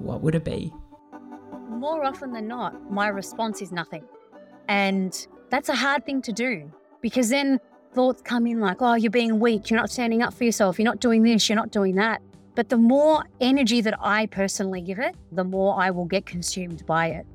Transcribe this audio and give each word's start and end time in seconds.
what 0.00 0.22
would 0.22 0.34
it 0.34 0.44
be? 0.44 0.72
More 1.68 2.04
often 2.04 2.32
than 2.32 2.48
not, 2.48 2.90
my 2.90 3.08
response 3.08 3.62
is 3.62 3.72
nothing. 3.72 4.04
And 4.68 5.26
that's 5.50 5.68
a 5.68 5.74
hard 5.74 6.04
thing 6.04 6.22
to 6.22 6.32
do 6.32 6.70
because 7.00 7.28
then 7.28 7.58
thoughts 7.92 8.22
come 8.22 8.46
in 8.46 8.60
like, 8.60 8.78
oh, 8.80 8.94
you're 8.94 9.10
being 9.10 9.40
weak, 9.40 9.70
you're 9.70 9.80
not 9.80 9.90
standing 9.90 10.22
up 10.22 10.32
for 10.34 10.44
yourself, 10.44 10.78
you're 10.78 10.84
not 10.84 11.00
doing 11.00 11.22
this, 11.22 11.48
you're 11.48 11.56
not 11.56 11.70
doing 11.70 11.96
that. 11.96 12.22
But 12.54 12.68
the 12.68 12.76
more 12.76 13.24
energy 13.40 13.80
that 13.80 13.94
I 14.00 14.26
personally 14.26 14.80
give 14.80 14.98
it, 14.98 15.14
the 15.32 15.44
more 15.44 15.80
I 15.80 15.90
will 15.90 16.04
get 16.04 16.26
consumed 16.26 16.84
by 16.86 17.08
it. 17.08 17.26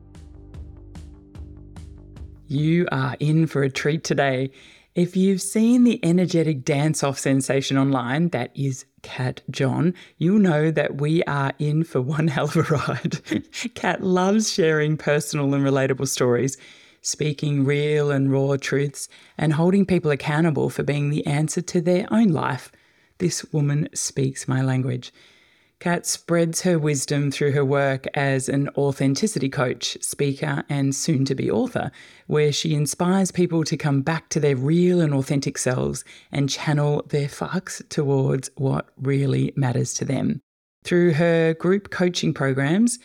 You 2.47 2.87
are 2.91 3.15
in 3.19 3.47
for 3.47 3.63
a 3.63 3.69
treat 3.69 4.03
today. 4.03 4.51
If 4.95 5.17
you've 5.17 5.41
seen 5.41 5.83
the 5.83 5.99
energetic 6.05 6.63
dance 6.63 7.03
off 7.03 7.19
sensation 7.19 7.77
online, 7.77 8.29
that 8.29 8.51
is 8.55 8.85
Kat 9.01 9.41
John, 9.51 9.93
you'll 10.17 10.39
know 10.39 10.71
that 10.71 11.01
we 11.01 11.21
are 11.23 11.51
in 11.59 11.83
for 11.83 11.99
one 11.99 12.27
hell 12.29 12.45
of 12.45 12.55
a 12.55 12.61
ride. 12.61 13.43
Cat 13.75 14.01
loves 14.01 14.49
sharing 14.49 14.95
personal 14.95 15.53
and 15.53 15.65
relatable 15.65 16.07
stories, 16.07 16.57
speaking 17.01 17.65
real 17.65 18.09
and 18.09 18.31
raw 18.31 18.55
truths, 18.55 19.09
and 19.37 19.51
holding 19.51 19.85
people 19.85 20.11
accountable 20.11 20.69
for 20.69 20.83
being 20.83 21.09
the 21.09 21.27
answer 21.27 21.61
to 21.61 21.81
their 21.81 22.07
own 22.09 22.29
life. 22.29 22.71
This 23.17 23.43
woman 23.51 23.89
speaks 23.93 24.47
my 24.47 24.61
language. 24.61 25.11
Kat 25.79 26.05
spreads 26.05 26.61
her 26.61 26.79
wisdom 26.79 27.31
through 27.31 27.51
her 27.51 27.65
work 27.65 28.07
as 28.13 28.47
an 28.47 28.69
authenticity 28.77 29.49
coach, 29.49 29.97
speaker, 30.01 30.63
and 30.69 30.95
soon 30.95 31.25
to 31.25 31.35
be 31.35 31.51
author, 31.51 31.91
where 32.27 32.51
she 32.51 32.73
inspires 32.73 33.31
people 33.31 33.63
to 33.65 33.75
come 33.75 34.01
back 34.01 34.29
to 34.29 34.39
their 34.39 34.55
real 34.55 35.01
and 35.01 35.13
authentic 35.13 35.57
selves 35.57 36.03
and 36.31 36.49
channel 36.49 37.03
their 37.09 37.27
fucks 37.27 37.87
towards 37.89 38.49
what 38.55 38.89
really 38.97 39.53
matters 39.55 39.93
to 39.95 40.05
them. 40.05 40.41
Through 40.85 41.13
her 41.13 41.53
group 41.55 41.89
coaching 41.89 42.33
programs, 42.33 42.97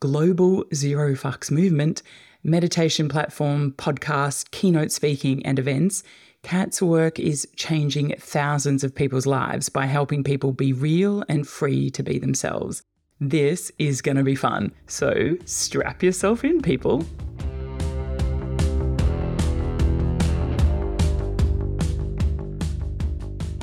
Global 0.00 0.64
Zero 0.74 1.14
Fucks 1.14 1.50
Movement, 1.50 2.02
meditation 2.44 3.08
platform, 3.08 3.72
podcast, 3.72 4.50
keynote 4.50 4.92
speaking, 4.92 5.44
and 5.44 5.58
events, 5.58 6.02
Kat's 6.42 6.82
work 6.82 7.20
is 7.20 7.46
changing 7.54 8.16
thousands 8.18 8.82
of 8.82 8.92
people's 8.92 9.26
lives 9.26 9.68
by 9.68 9.86
helping 9.86 10.24
people 10.24 10.52
be 10.52 10.72
real 10.72 11.24
and 11.28 11.46
free 11.46 11.88
to 11.90 12.02
be 12.02 12.18
themselves. 12.18 12.82
This 13.20 13.70
is 13.78 14.02
going 14.02 14.16
to 14.16 14.24
be 14.24 14.34
fun. 14.34 14.72
So 14.88 15.36
strap 15.44 16.02
yourself 16.02 16.44
in, 16.44 16.60
people. 16.60 17.04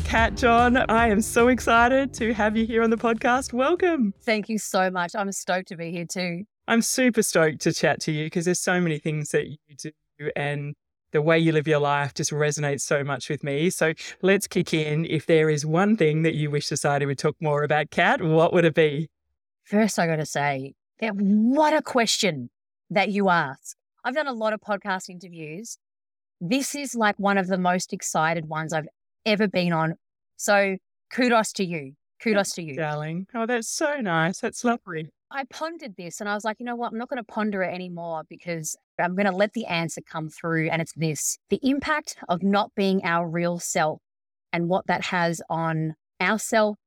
Kat 0.06 0.36
John, 0.38 0.78
I 0.90 1.10
am 1.10 1.22
so 1.22 1.50
excited 1.50 2.14
to 2.14 2.34
have 2.34 2.56
you 2.56 2.66
here 2.66 2.82
on 2.82 2.90
the 2.90 2.98
podcast. 2.98 3.52
Welcome. 3.52 4.14
Thank 4.22 4.48
you 4.48 4.58
so 4.58 4.90
much. 4.90 5.16
I'm 5.16 5.32
stoked 5.34 5.68
to 5.68 5.76
be 5.76 5.92
here 5.92 6.06
too. 6.06 6.46
I'm 6.68 6.82
super 6.82 7.24
stoked 7.24 7.60
to 7.62 7.74
chat 7.74 8.00
to 8.02 8.14
you 8.14 8.28
because 8.28 8.46
there's 8.46 8.60
so 8.60 8.80
many 8.80 9.00
things 9.00 9.30
that 9.32 9.48
you 9.48 9.58
do 9.78 10.32
and 10.38 10.76
the 11.12 11.22
way 11.22 11.40
you 11.40 11.52
live 11.52 11.68
your 11.68 11.80
life 11.80 12.14
just 12.14 12.32
resonates 12.32 12.82
so 12.82 13.04
much 13.04 13.30
with 13.30 13.44
me. 13.44 13.70
So 13.70 13.94
let's 14.22 14.48
kick 14.48 14.74
in. 14.74 15.06
If 15.06 15.26
there 15.26 15.50
is 15.50 15.66
one 15.66 15.98
thing 15.98 16.22
that 16.24 16.36
you 16.36 16.52
wish 16.52 16.68
society 16.68 17.06
would 17.06 17.18
talk 17.18 17.36
more 17.40 17.64
about, 17.64 17.90
Kat, 17.90 18.22
what 18.22 18.54
would 18.54 18.66
it 18.66 18.76
be? 18.76 19.10
First, 19.64 20.00
I 20.00 20.08
got 20.08 20.18
to 20.18 20.26
say 20.26 20.74
that 21.00 21.16
what 21.16 21.74
a 21.74 21.82
question 21.82 22.50
that 22.90 23.10
you 23.10 23.30
ask. 23.30 23.76
I've 24.04 24.16
done 24.16 24.28
a 24.28 24.34
lot 24.34 24.54
of 24.54 24.62
podcast 24.62 25.10
interviews. 25.10 25.78
This 26.42 26.74
is 26.74 26.96
like 26.96 27.16
one 27.18 27.38
of 27.38 27.48
the 27.48 27.58
most 27.58 27.92
excited 27.94 28.48
ones 28.48 28.74
I've 28.74 28.88
ever 29.26 29.48
been 29.48 29.74
on. 29.74 29.96
So 30.38 30.78
kudos 31.12 31.54
to 31.54 31.66
you. 31.66 31.94
Kudos 32.22 32.52
to 32.54 32.64
you. 32.64 32.76
Darling. 32.76 33.28
Oh, 33.34 33.46
that's 33.46 33.70
so 33.70 33.98
nice. 33.98 34.40
That's 34.40 34.64
lovely. 34.64 35.08
I 35.32 35.44
pondered 35.46 35.96
this 35.96 36.20
and 36.20 36.30
I 36.30 36.34
was 36.34 36.44
like, 36.44 36.60
you 36.60 36.66
know 36.66 36.76
what? 36.76 36.92
I'm 36.92 36.98
not 36.98 37.10
going 37.10 37.24
to 37.24 37.24
ponder 37.24 37.62
it 37.62 37.74
anymore 37.74 38.24
because 38.30 38.76
I'm 39.00 39.16
going 39.16 39.28
to 39.28 39.36
let 39.36 39.54
the 39.54 39.66
answer 39.66 40.02
come 40.02 40.30
through. 40.30 40.70
And 40.70 40.82
it's 40.82 40.94
this 40.94 41.38
the 41.50 41.60
impact 41.62 42.18
of 42.28 42.42
not 42.42 42.74
being 42.76 43.04
our 43.04 43.28
real 43.28 43.60
self 43.60 44.02
and 44.52 44.68
what 44.68 44.88
that 44.88 45.06
has 45.06 45.42
on 45.50 45.96
ourself, 46.20 46.78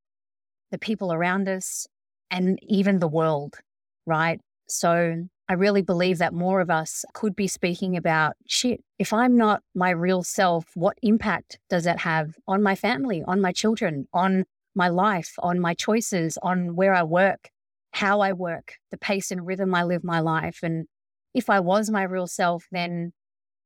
the 0.70 0.78
people 0.78 1.12
around 1.12 1.48
us, 1.48 1.86
and 2.31 2.58
even 2.62 2.98
the 2.98 3.08
world, 3.08 3.58
right? 4.06 4.41
So 4.69 5.26
I 5.48 5.52
really 5.52 5.82
believe 5.82 6.19
that 6.19 6.34
more 6.34 6.60
of 6.60 6.70
us 6.70 7.04
could 7.12 7.36
be 7.36 7.47
speaking 7.47 7.97
about 7.97 8.34
shit. 8.47 8.81
If 8.98 9.12
I'm 9.12 9.36
not 9.36 9.62
my 9.75 9.91
real 9.91 10.25
self, 10.25 10.64
what 10.75 10.98
impact 11.02 11.58
does 11.70 11.84
that 11.84 12.00
have 12.00 12.34
on 12.48 12.62
my 12.62 12.75
family, 12.75 13.22
on 13.26 13.41
my 13.41 13.52
children, 13.52 14.08
on 14.12 14.47
my 14.75 14.88
life, 14.88 15.34
on 15.38 15.60
my 15.60 15.75
choices, 15.75 16.38
on 16.42 16.75
where 16.75 16.94
I 16.94 17.02
work, 17.02 17.50
how 17.92 18.20
I 18.20 18.32
work, 18.32 18.75
the 18.91 18.98
pace 18.98 19.30
and 19.30 19.47
rhythm 19.47 19.75
I 19.75 19.84
live 19.84 20.03
my 20.03 20.20
life. 20.20 20.58
And 20.62 20.86
if 21.34 21.48
I 21.48 21.60
was 21.60 21.91
my 21.91 22.03
real 22.03 22.26
self, 22.26 22.66
then 22.72 23.12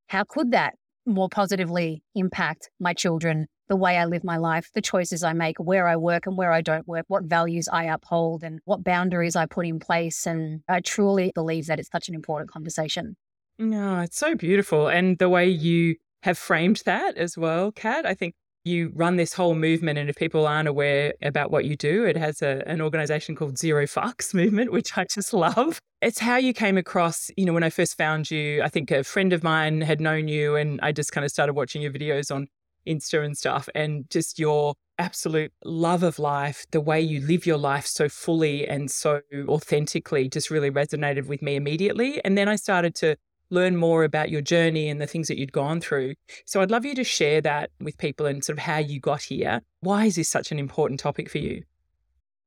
how 0.08 0.24
could 0.24 0.50
that 0.52 0.74
more 1.06 1.28
positively 1.28 2.02
impact 2.14 2.70
my 2.80 2.92
children, 2.92 3.46
the 3.68 3.76
way 3.76 3.96
I 3.96 4.04
live 4.04 4.24
my 4.24 4.36
life, 4.36 4.70
the 4.74 4.82
choices 4.82 5.22
I 5.22 5.32
make, 5.32 5.56
where 5.58 5.86
I 5.86 5.96
work 5.96 6.26
and 6.26 6.36
where 6.36 6.52
I 6.52 6.60
don't 6.60 6.86
work, 6.86 7.04
what 7.08 7.24
values 7.24 7.68
I 7.68 7.84
uphold, 7.84 8.42
and 8.42 8.60
what 8.64 8.84
boundaries 8.84 9.36
I 9.36 9.46
put 9.46 9.66
in 9.66 9.78
place. 9.78 10.26
And 10.26 10.62
I 10.68 10.80
truly 10.80 11.32
believe 11.34 11.66
that 11.66 11.78
it's 11.78 11.90
such 11.90 12.08
an 12.08 12.14
important 12.14 12.50
conversation. 12.50 13.16
No, 13.58 14.00
it's 14.00 14.18
so 14.18 14.34
beautiful. 14.34 14.88
And 14.88 15.18
the 15.18 15.28
way 15.28 15.48
you 15.48 15.96
have 16.24 16.36
framed 16.36 16.82
that 16.84 17.16
as 17.16 17.38
well, 17.38 17.72
Kat, 17.72 18.04
I 18.04 18.14
think 18.14 18.34
you 18.66 18.90
run 18.94 19.16
this 19.16 19.32
whole 19.32 19.54
movement. 19.54 19.98
And 19.98 20.10
if 20.10 20.16
people 20.16 20.46
aren't 20.46 20.68
aware 20.68 21.14
about 21.22 21.50
what 21.50 21.64
you 21.64 21.76
do, 21.76 22.04
it 22.04 22.16
has 22.16 22.42
a, 22.42 22.62
an 22.66 22.80
organization 22.80 23.36
called 23.36 23.56
Zero 23.56 23.84
Fucks 23.84 24.34
Movement, 24.34 24.72
which 24.72 24.98
I 24.98 25.04
just 25.04 25.32
love. 25.32 25.78
It's 26.02 26.18
how 26.18 26.36
you 26.36 26.52
came 26.52 26.76
across, 26.76 27.30
you 27.36 27.46
know, 27.46 27.52
when 27.52 27.62
I 27.62 27.70
first 27.70 27.96
found 27.96 28.30
you, 28.30 28.62
I 28.62 28.68
think 28.68 28.90
a 28.90 29.04
friend 29.04 29.32
of 29.32 29.42
mine 29.42 29.80
had 29.80 30.00
known 30.00 30.28
you, 30.28 30.56
and 30.56 30.80
I 30.82 30.92
just 30.92 31.12
kind 31.12 31.24
of 31.24 31.30
started 31.30 31.54
watching 31.54 31.80
your 31.80 31.92
videos 31.92 32.34
on 32.34 32.48
Insta 32.86 33.24
and 33.24 33.36
stuff, 33.36 33.68
and 33.74 34.04
just 34.10 34.38
your 34.38 34.74
absolute 34.98 35.52
love 35.64 36.02
of 36.02 36.18
life, 36.18 36.66
the 36.70 36.80
way 36.80 37.00
you 37.00 37.20
live 37.20 37.46
your 37.46 37.58
life 37.58 37.86
so 37.86 38.08
fully 38.08 38.66
and 38.66 38.90
so 38.90 39.20
authentically 39.48 40.28
just 40.28 40.50
really 40.50 40.70
resonated 40.70 41.26
with 41.26 41.42
me 41.42 41.56
immediately. 41.56 42.22
And 42.24 42.36
then 42.36 42.48
I 42.48 42.56
started 42.56 42.94
to 42.96 43.16
learn 43.50 43.76
more 43.76 44.04
about 44.04 44.30
your 44.30 44.40
journey 44.40 44.88
and 44.88 45.00
the 45.00 45.06
things 45.06 45.28
that 45.28 45.38
you'd 45.38 45.52
gone 45.52 45.80
through. 45.80 46.14
So 46.44 46.60
I'd 46.60 46.70
love 46.70 46.84
you 46.84 46.94
to 46.94 47.04
share 47.04 47.40
that 47.42 47.70
with 47.80 47.98
people 47.98 48.26
and 48.26 48.44
sort 48.44 48.58
of 48.58 48.64
how 48.64 48.78
you 48.78 49.00
got 49.00 49.22
here. 49.22 49.62
Why 49.80 50.06
is 50.06 50.16
this 50.16 50.28
such 50.28 50.52
an 50.52 50.58
important 50.58 51.00
topic 51.00 51.30
for 51.30 51.38
you? 51.38 51.62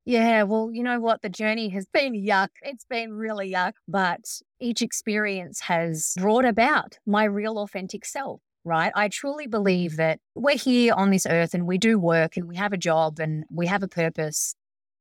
Yeah, 0.05 0.43
well, 0.43 0.71
you 0.73 0.81
know 0.81 0.99
what? 0.99 1.21
The 1.21 1.29
journey 1.29 1.69
has 1.69 1.85
been 1.93 2.13
yuck. 2.13 2.49
It's 2.63 2.85
been 2.85 3.13
really 3.13 3.51
yuck, 3.51 3.73
but 3.87 4.21
each 4.59 4.81
experience 4.81 5.59
has 5.61 6.15
brought 6.17 6.45
about 6.45 6.97
my 7.05 7.25
real 7.25 7.59
authentic 7.59 8.05
self, 8.05 8.41
right? 8.63 8.91
I 8.95 9.09
truly 9.09 9.45
believe 9.45 9.97
that 9.97 10.19
we're 10.33 10.57
here 10.57 10.93
on 10.95 11.11
this 11.11 11.27
earth 11.29 11.53
and 11.53 11.67
we 11.67 11.77
do 11.77 11.99
work 11.99 12.37
and 12.37 12.47
we 12.47 12.55
have 12.55 12.73
a 12.73 12.77
job 12.77 13.19
and 13.19 13.43
we 13.51 13.67
have 13.67 13.83
a 13.83 13.87
purpose. 13.87 14.55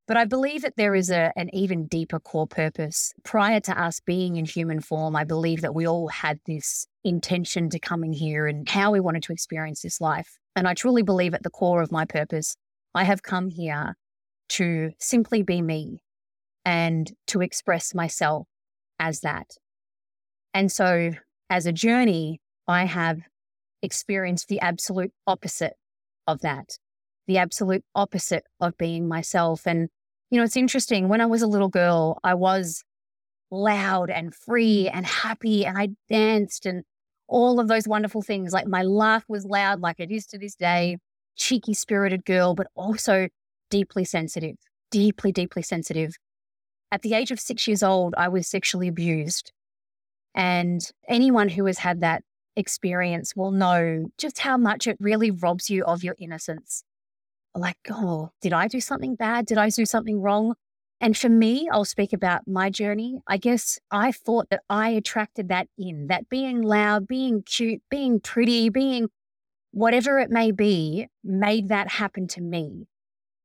But 0.09 0.17
I 0.17 0.25
believe 0.25 0.63
that 0.63 0.77
there 0.77 0.95
is 0.95 1.11
a, 1.11 1.33
an 1.37 1.55
even 1.55 1.87
deeper 1.87 2.19
core 2.19 2.47
purpose. 2.47 3.13
Prior 3.25 3.61
to 3.61 3.79
us 3.79 4.01
being 4.01 4.37
in 4.37 4.47
human 4.47 4.81
form, 4.81 5.15
I 5.15 5.25
believe 5.25 5.61
that 5.61 5.75
we 5.75 5.87
all 5.87 6.09
had 6.09 6.41
this 6.47 6.87
intention 7.05 7.69
to 7.69 7.79
come 7.79 8.03
in 8.03 8.15
here 8.15 8.47
and 8.47 8.67
how 8.67 8.91
we 8.91 9.01
wanted 9.01 9.23
to 9.25 9.35
experience 9.35 9.83
this 9.83 10.01
life. 10.01 10.39
And 10.57 10.67
I 10.67 10.73
truly 10.73 11.03
believe 11.03 11.35
at 11.35 11.43
the 11.43 11.51
core 11.51 11.83
of 11.83 11.93
my 11.93 12.07
purpose, 12.07 12.57
I 12.95 13.05
have 13.05 13.23
come 13.23 13.51
here 13.51 13.97
to 14.49 14.93
simply 14.99 15.43
be 15.43 15.61
me 15.61 16.03
and 16.65 17.13
to 17.27 17.43
express 17.43 17.95
myself 17.95 18.49
as 18.99 19.21
that. 19.21 19.59
And 20.55 20.73
so, 20.73 21.13
as 21.51 21.67
a 21.67 21.73
journey, 21.73 22.41
I 22.67 22.87
have 22.87 23.21
experienced 23.83 24.49
the 24.49 24.61
absolute 24.61 25.13
opposite 25.27 25.75
of 26.27 26.41
that, 26.41 26.79
the 27.27 27.37
absolute 27.37 27.85
opposite 27.95 28.45
of 28.59 28.77
being 28.79 29.07
myself. 29.07 29.67
And 29.67 29.91
you 30.31 30.39
know, 30.39 30.45
it's 30.45 30.57
interesting. 30.57 31.09
When 31.09 31.21
I 31.21 31.27
was 31.27 31.43
a 31.43 31.47
little 31.47 31.69
girl, 31.69 32.19
I 32.23 32.35
was 32.35 32.85
loud 33.51 34.11
and 34.11 34.35
free 34.35 34.89
and 34.89 35.07
mm. 35.07 35.09
happy, 35.09 35.65
and 35.65 35.79
I 35.79 35.91
danced 36.09 36.67
and 36.67 36.85
all 37.29 37.61
of 37.61 37.69
those 37.69 37.87
wonderful 37.89 38.23
things. 38.23 38.53
Like 38.53 38.67
my 38.67 38.83
laugh 38.83 39.25
was 39.29 39.45
loud, 39.45 39.81
like 39.81 40.01
it 40.01 40.11
is 40.11 40.27
to 40.29 40.39
this 40.39 40.55
day, 40.55 40.99
cheeky 41.37 41.75
spirited 41.75 42.25
girl, 42.25 42.55
but 42.55 42.69
also 42.75 43.29
deeply 43.71 44.05
sensitive, 44.05 44.57
deeply, 44.91 45.33
deeply 45.33 45.63
sensitive. 45.63 46.15
at 46.91 47.03
the 47.03 47.15
age 47.15 47.31
of 47.31 47.41
six 47.41 47.67
years 47.67 47.83
old, 47.83 48.15
I 48.17 48.29
was 48.29 48.49
sexually 48.49 48.89
abused. 48.89 49.53
And 50.35 50.81
anyone 51.09 51.49
who 51.49 51.67
has 51.67 51.79
had 51.79 52.01
that 52.01 52.23
experience 52.57 53.37
will 53.37 53.51
know 53.51 54.07
just 54.19 54.39
how 54.39 54.57
much 54.57 54.87
it 54.87 54.97
really 55.01 55.31
robs 55.31 55.69
you 55.71 55.85
of 55.85 56.03
your 56.03 56.17
innocence. 56.19 56.85
Like, 57.55 57.79
oh, 57.91 58.31
did 58.41 58.53
I 58.53 58.69
do 58.69 58.81
something 58.81 59.15
bad? 59.15 59.47
Did 59.47 59.59
I 59.59 59.69
do 59.71 59.85
something 59.85 60.21
wrong? 60.21 60.55
And 61.01 61.17
for 61.17 61.29
me, 61.29 61.69
I'll 61.71 61.85
speak 61.85 62.13
about 62.13 62.49
my 62.49 62.71
journey. 62.71 63.21
I 63.27 63.37
guess 63.37 63.79
I 63.91 64.11
thought 64.11 64.51
that 64.51 64.63
I 64.69 64.91
attracted 64.91 65.49
that 65.49 65.69
in, 65.79 66.09
that 66.09 66.29
being 66.29 66.63
loud, 66.63 67.07
being 67.07 67.43
cute, 67.43 67.83
being 67.89 68.21
pretty, 68.21 68.69
being 68.69 69.09
whatever 69.71 70.19
it 70.19 70.31
may 70.31 70.51
be, 70.51 71.07
made 71.23 71.69
that 71.69 71.89
happen 71.89 72.27
to 72.29 72.41
me. 72.41 72.87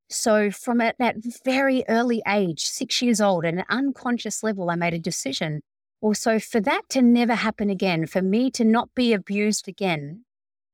So, 0.10 0.52
from 0.52 0.82
at 0.82 0.96
that 1.00 1.16
very 1.44 1.84
early 1.88 2.22
age, 2.28 2.66
six 2.66 3.02
years 3.02 3.22
old, 3.22 3.46
at 3.46 3.54
an 3.54 3.64
unconscious 3.70 4.44
level, 4.44 4.70
I 4.70 4.76
made 4.76 4.94
a 4.94 5.00
decision. 5.00 5.62
Also, 6.02 6.38
for 6.40 6.60
that 6.60 6.82
to 6.90 7.02
never 7.02 7.34
happen 7.34 7.70
again, 7.70 8.06
for 8.06 8.22
me 8.22 8.52
to 8.52 8.64
not 8.64 8.90
be 8.96 9.14
abused 9.14 9.68
again, 9.68 10.26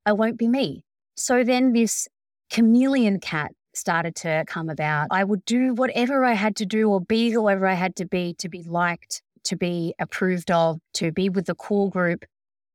I 0.06 0.14
won't 0.14 0.38
be 0.38 0.48
me. 0.48 0.84
So 1.16 1.44
then 1.44 1.74
this 1.74 2.08
chameleon 2.50 3.19
Kat 3.19 3.51
started 3.74 4.16
to 4.18 4.44
come 4.48 4.69
about. 4.69 5.07
I 5.12 5.24
would 5.24 5.46
do 5.46 5.74
whatever 5.74 6.25
I 6.25 6.34
had 6.34 6.56
to 6.57 6.66
do 6.66 6.90
or 6.90 7.01
be 7.01 7.30
whoever 7.30 7.68
I 7.68 7.74
had 7.74 7.96
to 7.98 8.06
be 8.06 8.34
to 8.40 8.50
be 8.50 8.63
liked, 8.63 9.22
to 9.46 9.56
be 9.56 9.94
approved 10.00 10.51
of, 10.51 10.80
to 10.96 11.12
be 11.12 11.30
with 11.30 11.46
the 11.46 11.56
cool 11.56 11.90
group 11.90 12.25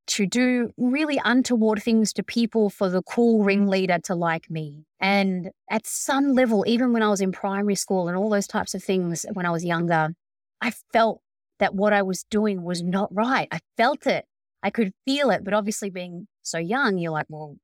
to 0.06 0.26
do 0.26 0.72
really 0.76 1.20
untoward 1.24 1.82
things 1.82 2.12
to 2.12 2.22
people 2.22 2.70
for 2.70 2.88
the 2.88 3.02
cool 3.02 3.38
mm-hmm. 3.38 3.46
ringleader 3.46 3.98
to 4.04 4.14
like 4.14 4.50
me. 4.50 4.84
And 5.00 5.50
at 5.70 5.86
some 5.86 6.32
level, 6.32 6.64
even 6.66 6.92
when 6.92 7.02
I 7.02 7.08
was 7.08 7.20
in 7.20 7.32
primary 7.32 7.74
school 7.74 8.08
and 8.08 8.16
all 8.16 8.30
those 8.30 8.46
types 8.46 8.74
of 8.74 8.82
things 8.82 9.24
when 9.32 9.46
I 9.46 9.50
was 9.50 9.64
younger, 9.64 10.14
I 10.60 10.72
felt 10.92 11.20
that 11.58 11.74
what 11.74 11.92
I 11.92 12.02
was 12.02 12.24
doing 12.24 12.62
was 12.62 12.82
not 12.82 13.14
right. 13.14 13.48
I 13.50 13.60
felt 13.76 14.06
it. 14.06 14.24
I 14.62 14.70
could 14.70 14.92
feel 15.06 15.30
it. 15.30 15.44
But 15.44 15.54
obviously, 15.54 15.90
being 15.90 16.26
so 16.42 16.58
young, 16.58 16.98
you're 16.98 17.12
like, 17.12 17.26
well, 17.28 17.56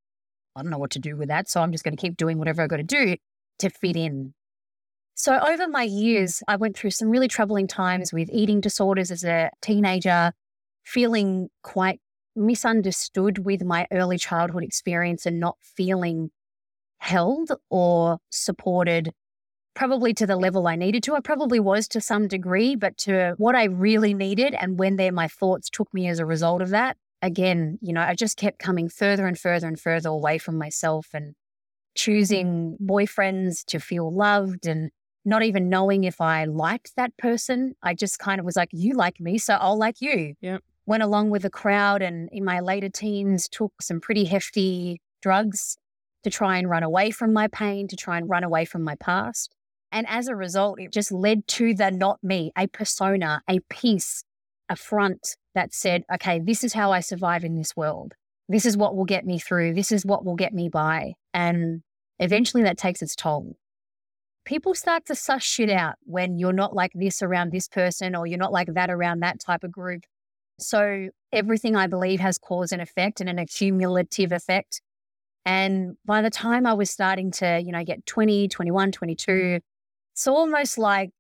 I 0.57 0.63
don't 0.63 0.71
know 0.71 0.79
what 0.79 0.91
to 0.93 0.99
do 0.99 1.17
with 1.17 1.29
that. 1.29 1.49
So 1.49 1.61
I'm 1.61 1.73
just 1.73 1.85
going 1.85 1.97
to 1.97 2.01
keep 2.01 2.17
doing 2.17 2.39
whatever 2.39 2.63
I've 2.63 2.69
got 2.69 2.79
to 2.79 2.83
do 2.83 3.17
to 3.61 3.71
fit 3.71 3.97
in. 3.97 4.35
So 5.15 5.39
over 5.39 5.69
my 5.69 5.83
years, 5.83 6.43
I 6.49 6.57
went 6.57 6.77
through 6.77 6.93
some 6.93 7.11
really 7.11 7.29
troubling 7.29 7.67
times 7.67 8.13
with 8.13 8.31
eating 8.33 8.61
disorders 8.61 9.11
as 9.11 9.23
a 9.23 9.51
teenager, 9.61 10.33
feeling 10.83 11.49
quite 11.63 12.01
misunderstood 12.35 13.45
with 13.45 13.63
my 13.63 13.87
early 13.93 14.17
childhood 14.17 14.63
experience 14.63 15.27
and 15.27 15.39
not 15.39 15.57
feeling 15.61 16.31
held 16.99 17.51
or 17.69 18.19
supported 18.31 19.13
probably 19.75 20.13
to 20.15 20.27
the 20.27 20.37
level 20.37 20.67
I 20.67 20.77
needed 20.77 21.03
to. 21.05 21.15
I 21.15 21.21
probably 21.21 21.61
was 21.61 21.89
to 21.89 22.01
some 22.01 22.29
degree, 22.29 22.75
but 22.75 22.97
to 22.99 23.35
what 23.39 23.55
I 23.55 23.65
really 23.65 24.15
needed 24.15 24.55
and 24.55 24.79
when 24.79 24.97
there 24.97 25.13
my 25.13 25.29
thoughts 25.29 25.71
took 25.71 25.93
me 25.95 26.09
as 26.09 26.19
a 26.19 26.27
result 26.27 26.63
of 26.63 26.71
that, 26.71 26.97
again, 27.23 27.79
you 27.81 27.93
know, 27.93 28.01
I 28.01 28.15
just 28.15 28.37
kept 28.37 28.59
coming 28.59 28.89
further 28.89 29.27
and 29.27 29.39
further 29.39 29.67
and 29.67 29.79
further 29.79 30.09
away 30.09 30.39
from 30.39 30.57
myself 30.59 31.09
and 31.13 31.31
mm-hmm. 31.31 31.95
choosing 31.95 32.77
boyfriends 32.83 33.65
to 33.67 33.81
feel 33.81 34.13
loved 34.13 34.67
and 34.67 34.91
not 35.25 35.43
even 35.43 35.69
knowing 35.69 36.05
if 36.05 36.21
I 36.21 36.45
liked 36.45 36.97
that 36.97 37.17
person. 37.19 37.75
I 37.83 37.95
just 37.95 38.19
kind 38.19 38.41
of 38.41 38.47
was 38.47 38.57
like, 38.57 38.71
you 38.73 38.95
like 38.95 39.21
me, 39.21 39.39
so 39.39 39.55
I'll 39.55 39.79
like 39.79 40.01
you. 40.01 40.35
Yeah 40.41 40.59
went 40.91 41.05
along 41.05 41.31
with 41.31 41.43
the 41.43 41.51
crowd 41.51 42.03
and 42.03 42.29
in 42.33 42.45
my 42.45 42.59
later 42.59 42.89
teens 42.89 43.49
took 43.49 43.81
some 43.81 44.01
pretty 44.01 44.25
hefty 44.25 45.01
drugs 45.23 45.77
to 46.25 46.31
try 46.31 46.59
and 46.59 46.69
run 46.69 46.83
away 46.83 47.13
from 47.13 47.33
my 47.33 47.47
pain, 47.47 47.87
to 47.87 47.95
try 47.95 48.19
and 48.19 48.29
run 48.29 48.43
away 48.43 48.65
from 48.65 48.83
my 48.83 48.97
past. 48.97 49.55
And 49.93 50.05
as 50.09 50.27
a 50.27 50.35
result, 50.35 50.81
it 50.81 50.93
just 50.93 51.13
led 51.13 51.47
to 51.49 51.75
the 51.75 51.93
not 51.93 52.19
me, 52.25 52.51
a 52.59 52.67
persona, 52.67 53.41
a 53.49 53.61
piece, 53.71 54.25
a 54.71 54.77
front 54.77 55.37
that 55.55 55.75
said, 55.75 56.05
okay, 56.15 56.39
this 56.39 56.65
is 56.65 56.73
how 56.73 56.93
I 56.93 57.01
survive 57.01 57.45
in 57.45 57.57
this 57.57 57.77
world. 57.77 58.15
This 58.49 58.65
is 58.65 58.77
what 58.77 58.97
will 58.97 59.05
get 59.05 59.27
me 59.27 59.39
through. 59.39 59.75
This 59.75 59.93
is 59.93 60.07
what 60.07 60.25
will 60.25 60.37
get 60.37 60.55
me 60.55 60.69
by. 60.69 61.15
And 61.35 61.83
eventually 62.19 62.63
that 62.63 62.79
takes 62.79 63.03
its 63.03 63.17
toll. 63.17 63.57
People 64.45 64.75
start 64.75 65.05
to 65.07 65.15
suss 65.15 65.43
shit 65.43 65.71
out 65.71 65.97
when 66.05 66.39
you're 66.39 66.53
not 66.53 66.75
like 66.75 66.93
this 66.95 67.21
around 67.21 67.53
this 67.53 67.69
person 67.69 68.17
or 68.17 68.27
you're 68.27 68.39
not 68.39 68.53
like 68.53 68.73
that 68.75 68.91
around 68.91 69.21
that 69.21 69.41
type 69.41 69.65
of 69.65 69.73
group. 69.73 70.05
So 70.59 71.11
everything 71.33 71.77
I 71.77 71.87
believe 71.87 72.21
has 72.21 72.39
cause 72.39 72.73
and 72.73 72.81
effect 72.81 73.21
and 73.21 73.29
an 73.29 73.39
accumulative 73.39 74.33
effect. 74.33 74.81
And 75.45 75.97
by 76.05 76.23
the 76.23 76.31
time 76.31 76.67
I 76.67 76.75
was 76.75 76.91
starting 76.91 77.31
to, 77.33 77.61
you 77.65 77.73
know, 77.73 77.85
get 77.85 78.07
20, 78.07 78.49
21, 78.49 78.93
22, 78.93 79.61
it's 80.13 80.27
almost 80.27 80.79
like, 80.79 81.11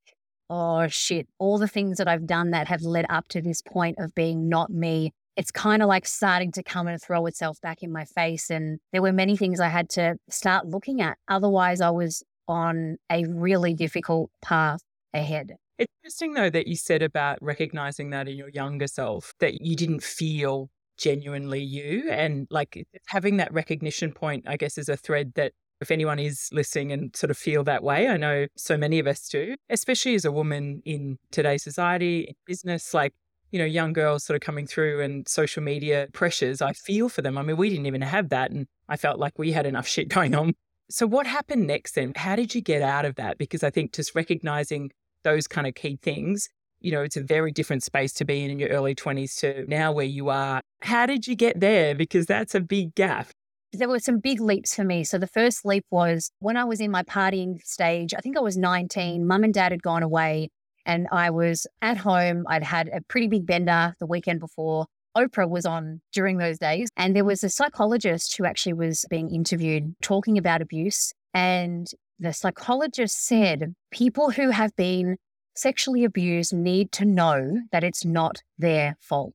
oh 0.51 0.89
shit, 0.89 1.29
all 1.39 1.57
the 1.57 1.69
things 1.69 1.97
that 1.99 2.09
I've 2.09 2.27
done 2.27 2.51
that 2.51 2.67
have 2.69 2.83
led 2.83 3.07
up 3.09 3.29
to 3.29 3.41
this 3.41 3.63
point 3.63 3.97
of 3.99 4.15
being 4.15 4.49
not 4.49 4.69
me. 4.71 5.13
It's 5.37 5.53
kind 5.53 5.81
of 5.81 5.89
like 5.89 6.07
starting 6.07 6.51
to 6.53 6.63
come 6.63 6.89
and 6.89 7.01
throw 7.01 7.25
itself 7.27 7.61
back 7.63 7.83
in 7.83 7.93
my 7.93 8.05
face. 8.05 8.51
And 8.51 8.81
there 8.93 9.01
were 9.01 9.13
many 9.13 9.37
things 9.37 9.61
I 9.61 9.69
had 9.69 9.89
to 9.91 10.17
start 10.29 10.67
looking 10.67 11.01
at. 11.01 11.17
Otherwise, 11.29 11.81
I 11.81 11.91
was 11.91 12.23
on 12.49 12.97
a 13.11 13.25
really 13.27 13.73
difficult 13.73 14.31
path 14.43 14.81
ahead. 15.15 15.55
It's 15.79 15.93
interesting, 16.03 16.35
though, 16.35 16.51
that 16.51 16.67
you 16.67 16.77
said 16.77 17.01
about 17.01 17.39
recognizing 17.41 18.11
that 18.11 18.29
in 18.29 18.37
your 18.37 18.51
younger 18.51 18.89
self, 18.89 19.33
that 19.39 19.63
you 19.63 19.77
didn't 19.77 20.03
feel 20.03 20.69
genuinely 20.99 21.63
you. 21.63 22.11
And 22.11 22.47
like 22.51 22.87
having 23.07 23.39
that 23.39 23.53
recognition 23.55 24.13
point, 24.13 24.45
I 24.47 24.57
guess, 24.57 24.77
is 24.77 24.89
a 24.91 24.97
thread 24.97 25.33
that 25.37 25.53
if 25.81 25.91
anyone 25.91 26.19
is 26.19 26.49
listening 26.53 26.93
and 26.93 27.15
sort 27.17 27.31
of 27.31 27.39
feel 27.39 27.65
that 27.65 27.83
way, 27.83 28.09
I 28.09 28.17
know 28.17 28.47
so 28.57 28.77
many 28.77 28.99
of 28.99 29.07
us 29.07 29.29
do, 29.29 29.57
especially 29.69 30.15
as 30.15 30.25
a 30.25 30.33
woman 30.33 30.83
in 30.85 31.19
today's 31.31 31.63
society, 31.63 32.21
in 32.21 32.35
business, 32.47 32.93
like, 32.93 33.15
you 33.51 33.59
know, 33.59 33.65
young 33.65 33.93
girls 33.93 34.25
sort 34.25 34.37
of 34.37 34.41
coming 34.43 34.67
through 34.67 35.01
and 35.01 35.27
social 35.27 35.63
media 35.63 36.09
pressures. 36.13 36.63
I 36.63 36.73
feel 36.73 37.09
for 37.09 37.23
them. 37.23 37.39
I 37.39 37.43
mean, 37.43 37.57
we 37.57 37.71
didn't 37.71 37.87
even 37.87 38.03
have 38.03 38.29
that. 38.29 38.51
And 38.51 38.67
I 38.89 38.97
felt 38.97 39.19
like 39.19 39.39
we 39.39 39.53
had 39.53 39.67
enough 39.67 39.89
shit 39.89 40.09
going 40.17 40.35
on. 40.35 40.55
So, 40.91 41.07
what 41.07 41.27
happened 41.27 41.67
next 41.67 41.95
then? 41.95 42.13
How 42.17 42.37
did 42.37 42.55
you 42.55 42.61
get 42.61 42.83
out 42.83 43.05
of 43.05 43.15
that? 43.15 43.39
Because 43.39 43.63
I 43.63 43.71
think 43.71 43.93
just 43.93 44.15
recognizing 44.15 44.91
those 45.23 45.47
kind 45.47 45.67
of 45.67 45.75
key 45.75 45.99
things, 46.03 46.49
you 46.81 46.91
know, 46.91 47.03
it's 47.03 47.17
a 47.17 47.23
very 47.23 47.53
different 47.53 47.83
space 47.83 48.13
to 48.15 48.25
be 48.25 48.43
in 48.43 48.51
in 48.51 48.59
your 48.59 48.71
early 48.71 48.95
20s 48.95 49.39
to 49.41 49.65
now 49.69 49.93
where 49.93 50.07
you 50.07 50.31
are. 50.31 50.61
How 50.83 51.07
did 51.07 51.27
you 51.27 51.37
get 51.37 51.61
there? 51.61 51.95
Because 51.95 52.27
that's 52.27 52.55
a 52.55 52.61
big 52.61 52.95
gap. 52.95 53.29
There 53.73 53.89
were 53.89 54.01
some 54.01 54.19
big 54.19 54.41
leaps 54.41 54.75
for 54.75 54.85
me. 54.85 55.05
So 55.05 55.19
the 55.19 55.27
first 55.27 55.65
leap 55.65 55.85
was 55.91 56.31
when 56.41 56.57
I 56.57 56.65
was 56.65 56.81
in 56.81 56.91
my 56.91 57.03
partying 57.05 57.63
stage, 57.63 58.15
I 58.15 58.21
think 58.21 58.37
I 58.37 58.41
was 58.41 58.57
19, 58.57 59.27
mum 59.27 59.45
and 59.45 59.55
dad 59.55 59.73
had 59.73 59.83
gone 59.83 60.03
away 60.03 60.51
and 60.87 61.07
I 61.13 61.31
was 61.31 61.67
at 61.81 61.97
home. 61.97 62.45
I'd 62.49 62.65
had 62.65 62.89
a 62.89 63.01
pretty 63.03 63.29
big 63.29 63.47
bender 63.47 63.95
the 64.01 64.07
weekend 64.07 64.41
before. 64.41 64.87
Oprah 65.17 65.49
was 65.49 65.67
on 65.67 66.01
during 66.13 66.39
those 66.39 66.59
days. 66.59 66.89
And 66.97 67.15
there 67.15 67.25
was 67.25 67.45
a 67.45 67.49
psychologist 67.49 68.37
who 68.37 68.45
actually 68.45 68.73
was 68.73 69.05
being 69.11 69.33
interviewed 69.33 69.95
talking 70.03 70.39
about 70.39 70.63
abuse. 70.63 71.13
And 71.35 71.89
the 72.19 72.33
psychologist 72.33 73.25
said 73.25 73.75
people 73.91 74.31
who 74.31 74.51
have 74.51 74.75
been 74.77 75.17
sexually 75.55 76.05
abused 76.05 76.53
need 76.53 76.93
to 76.93 77.05
know 77.05 77.59
that 77.73 77.85
it's 77.85 78.05
not 78.05 78.43
their 78.59 78.97
fault. 79.01 79.35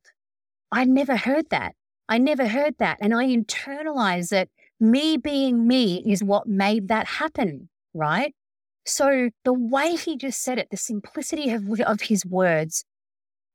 I 0.72 0.86
never 0.86 1.16
heard 1.16 1.50
that. 1.50 1.74
I 2.08 2.18
never 2.18 2.48
heard 2.48 2.76
that. 2.80 2.98
And 3.02 3.14
I 3.14 3.26
internalized 3.26 4.32
it. 4.32 4.50
me 4.80 5.18
being 5.18 5.68
me 5.68 6.04
is 6.06 6.24
what 6.24 6.48
made 6.48 6.90
that 6.90 7.08
happen, 7.08 7.70
right? 7.94 8.34
So 8.86 9.30
the 9.44 9.54
way 9.54 9.96
he 9.96 10.16
just 10.16 10.42
said 10.42 10.60
it, 10.60 10.70
the 10.70 10.78
simplicity 10.78 11.50
of, 11.50 11.80
of 11.82 12.02
his 12.02 12.26
words, 12.26 12.86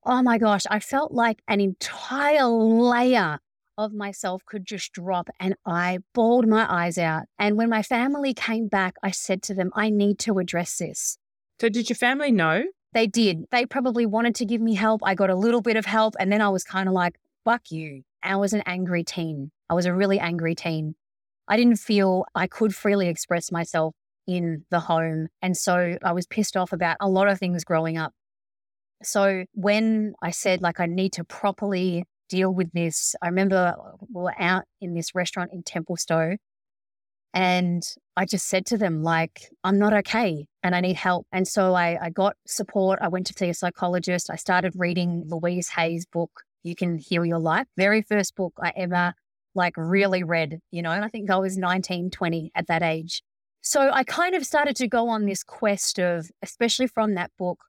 oh 0.04 0.23
my 0.23 0.38
gosh, 0.38 0.64
I 0.71 0.80
felt 0.80 1.12
like 1.12 1.40
an 1.47 1.61
entire 1.61 2.47
layer 2.47 3.38
of 3.78 3.92
myself 3.92 4.42
could 4.45 4.66
just 4.66 4.92
drop 4.92 5.28
and 5.38 5.54
I 5.64 5.99
bawled 6.14 6.49
my 6.49 6.66
eyes 6.69 6.99
out. 6.99 7.25
And 7.38 7.57
when 7.57 7.71
my 7.71 7.83
family 7.83 8.35
came 8.35 8.69
back, 8.69 8.95
I 9.02 9.11
said 9.11 9.42
to 9.45 9.54
them, 9.54 9.71
I 9.75 9.88
need 9.90 10.19
to 10.21 10.38
address 10.38 10.78
this. 10.78 11.16
So, 11.61 11.69
did 11.69 11.88
your 11.88 11.97
family 11.97 12.33
know? 12.33 12.64
They 12.92 13.07
did. 13.07 13.45
They 13.50 13.66
probably 13.66 14.07
wanted 14.07 14.35
to 14.37 14.45
give 14.45 14.61
me 14.61 14.75
help. 14.75 15.00
I 15.04 15.14
got 15.14 15.30
a 15.30 15.37
little 15.37 15.61
bit 15.62 15.76
of 15.76 15.87
help. 15.87 16.14
And 16.19 16.33
then 16.33 16.40
I 16.40 16.49
was 16.49 16.64
kind 16.64 16.88
of 16.88 16.95
like, 16.95 17.19
fuck 17.45 17.71
you. 17.71 18.02
I 18.23 18.37
was 18.37 18.53
an 18.53 18.62
angry 18.67 19.05
teen. 19.05 19.50
I 19.69 19.75
was 19.75 19.87
a 19.87 19.95
really 19.95 20.19
angry 20.19 20.55
teen. 20.55 20.95
I 21.49 21.57
didn't 21.57 21.77
feel 21.77 22.25
I 22.35 22.47
could 22.47 22.75
freely 22.75 23.09
express 23.09 23.50
myself 23.50 23.95
in 24.27 24.65
the 24.71 24.81
home. 24.81 25.29
And 25.43 25.57
so 25.57 25.97
I 26.03 26.12
was 26.12 26.27
pissed 26.27 26.57
off 26.57 26.73
about 26.73 26.97
a 27.00 27.09
lot 27.09 27.29
of 27.29 27.39
things 27.39 27.65
growing 27.65 27.99
up. 27.99 28.12
So 29.03 29.45
when 29.55 30.15
I 30.23 30.31
said, 30.31 30.61
like, 30.61 30.79
I 30.79 30.87
need 30.87 31.12
to 31.15 31.25
properly 31.25 32.05
deal 32.31 32.55
with 32.55 32.71
this. 32.73 33.15
I 33.21 33.27
remember 33.27 33.75
we 34.00 34.23
were 34.23 34.41
out 34.41 34.65
in 34.81 34.95
this 34.95 35.15
restaurant 35.15 35.50
in 35.53 35.62
Templestowe 35.62 36.37
and 37.35 37.83
I 38.17 38.25
just 38.25 38.49
said 38.49 38.67
to 38.67 38.79
them, 38.79 39.03
like, 39.03 39.50
I'm 39.62 39.79
not 39.79 39.93
okay 39.93 40.47
and 40.62 40.75
I 40.75 40.81
need 40.81 40.97
help. 40.97 41.27
And 41.33 41.47
so 41.47 41.75
I, 41.75 41.99
I 42.07 42.11
got 42.11 42.37
support. 42.47 42.99
I 43.03 43.09
went 43.09 43.27
to 43.27 43.35
see 43.37 43.49
a 43.49 43.55
psychologist. 43.55 44.31
I 44.31 44.37
started 44.37 44.73
reading 44.77 45.25
Louise 45.27 45.69
Hay's 45.71 46.07
book, 46.07 46.31
You 46.62 46.75
Can 46.75 46.99
Heal 46.99 47.25
Your 47.25 47.38
Life. 47.38 47.67
Very 47.76 48.02
first 48.02 48.37
book 48.37 48.55
I 48.62 48.73
ever 48.76 49.14
like 49.55 49.75
really 49.76 50.23
read, 50.23 50.61
you 50.71 50.83
know, 50.83 50.90
and 50.93 51.05
I 51.05 51.09
think 51.09 51.31
I 51.31 51.37
was 51.37 51.57
19, 51.57 52.11
20 52.11 52.52
at 52.55 52.67
that 52.69 52.83
age. 52.83 53.23
So 53.62 53.90
I 53.93 54.05
kind 54.05 54.35
of 54.35 54.45
started 54.47 54.76
to 54.76 54.88
go 54.88 55.09
on 55.09 55.26
this 55.26 55.43
quest 55.43 55.99
of, 55.99 56.31
especially 56.43 56.87
from 56.87 57.14
that 57.14 57.31
book, 57.38 57.64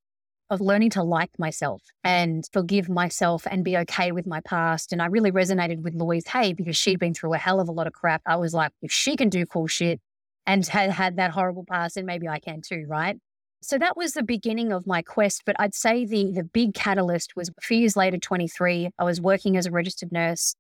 of 0.52 0.60
learning 0.60 0.90
to 0.90 1.02
like 1.02 1.32
myself 1.40 1.82
and 2.04 2.44
forgive 2.52 2.90
myself 2.90 3.48
and 3.50 3.64
be 3.64 3.78
okay 3.78 4.12
with 4.12 4.28
my 4.28 4.42
past. 4.42 4.92
And 4.92 5.02
I 5.02 5.06
really 5.06 5.32
resonated 5.32 5.82
with 5.82 5.96
Louise 5.96 6.28
Hay 6.28 6.52
because 6.52 6.76
she'd 6.76 7.00
been 7.00 7.14
through 7.14 7.34
a 7.34 7.38
hell 7.38 7.62
of 7.62 7.70
a 7.70 7.72
lot 7.72 7.88
of 7.88 7.94
crap. 7.94 8.22
I 8.26 8.36
was 8.36 8.54
like, 8.54 8.74
if 8.82 8.92
she 8.92 9.16
can 9.16 9.30
do 9.30 9.46
cool 9.46 9.68
shit 9.68 10.02
and 10.46 10.68
had 10.68 10.92
had 10.92 11.16
that 11.16 11.32
horrible 11.32 11.64
past, 11.66 11.96
then 11.96 12.06
maybe 12.06 12.28
I 12.28 12.40
can 12.40 12.62
too, 12.62 12.86
right? 12.90 13.18
So 13.62 13.78
that 13.78 13.96
was 13.96 14.14
the 14.14 14.24
beginning 14.24 14.72
of 14.72 14.88
my 14.88 15.02
quest. 15.02 15.44
But 15.46 15.56
I'd 15.60 15.76
say 15.76 16.06
the 16.06 16.32
the 16.32 16.44
big 16.44 16.74
catalyst 16.74 17.36
was 17.36 17.50
a 17.50 17.62
few 17.62 17.78
years 17.78 17.96
later, 17.96 18.18
23. 18.18 18.90
I 18.98 19.04
was 19.04 19.22
working 19.22 19.56
as 19.56 19.66
a 19.66 19.72
registered 19.72 20.12
nurse. 20.12 20.56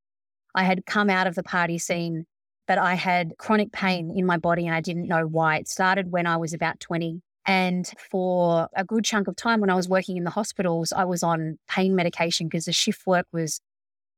I 0.54 0.64
had 0.64 0.86
come 0.86 1.10
out 1.10 1.28
of 1.28 1.36
the 1.36 1.44
party 1.44 1.78
scene, 1.78 2.26
but 2.68 2.78
I 2.78 2.96
had 2.96 3.34
chronic 3.38 3.72
pain 3.72 4.14
in 4.16 4.26
my 4.26 4.38
body 4.38 4.68
and 4.68 4.76
I 4.76 4.82
didn't 4.82 5.08
know 5.08 5.26
why. 5.26 5.58
It 5.58 5.68
started 5.68 6.12
when 6.12 6.28
I 6.28 6.38
was 6.38 6.54
about 6.54 6.80
20. 6.80 7.22
And 7.48 7.92
for 8.12 8.68
a 8.76 8.84
good 8.84 9.04
chunk 9.04 9.28
of 9.28 9.36
time 9.36 9.62
when 9.62 9.72
I 9.72 9.76
was 9.76 9.90
working 9.90 10.16
in 10.18 10.24
the 10.24 10.30
hospitals, 10.30 10.94
I 10.94 11.06
was 11.06 11.24
on 11.24 11.58
pain 11.68 11.96
medication 11.96 12.48
because 12.48 12.66
the 12.66 12.74
shift 12.74 13.08
work 13.08 13.26
was 13.34 13.60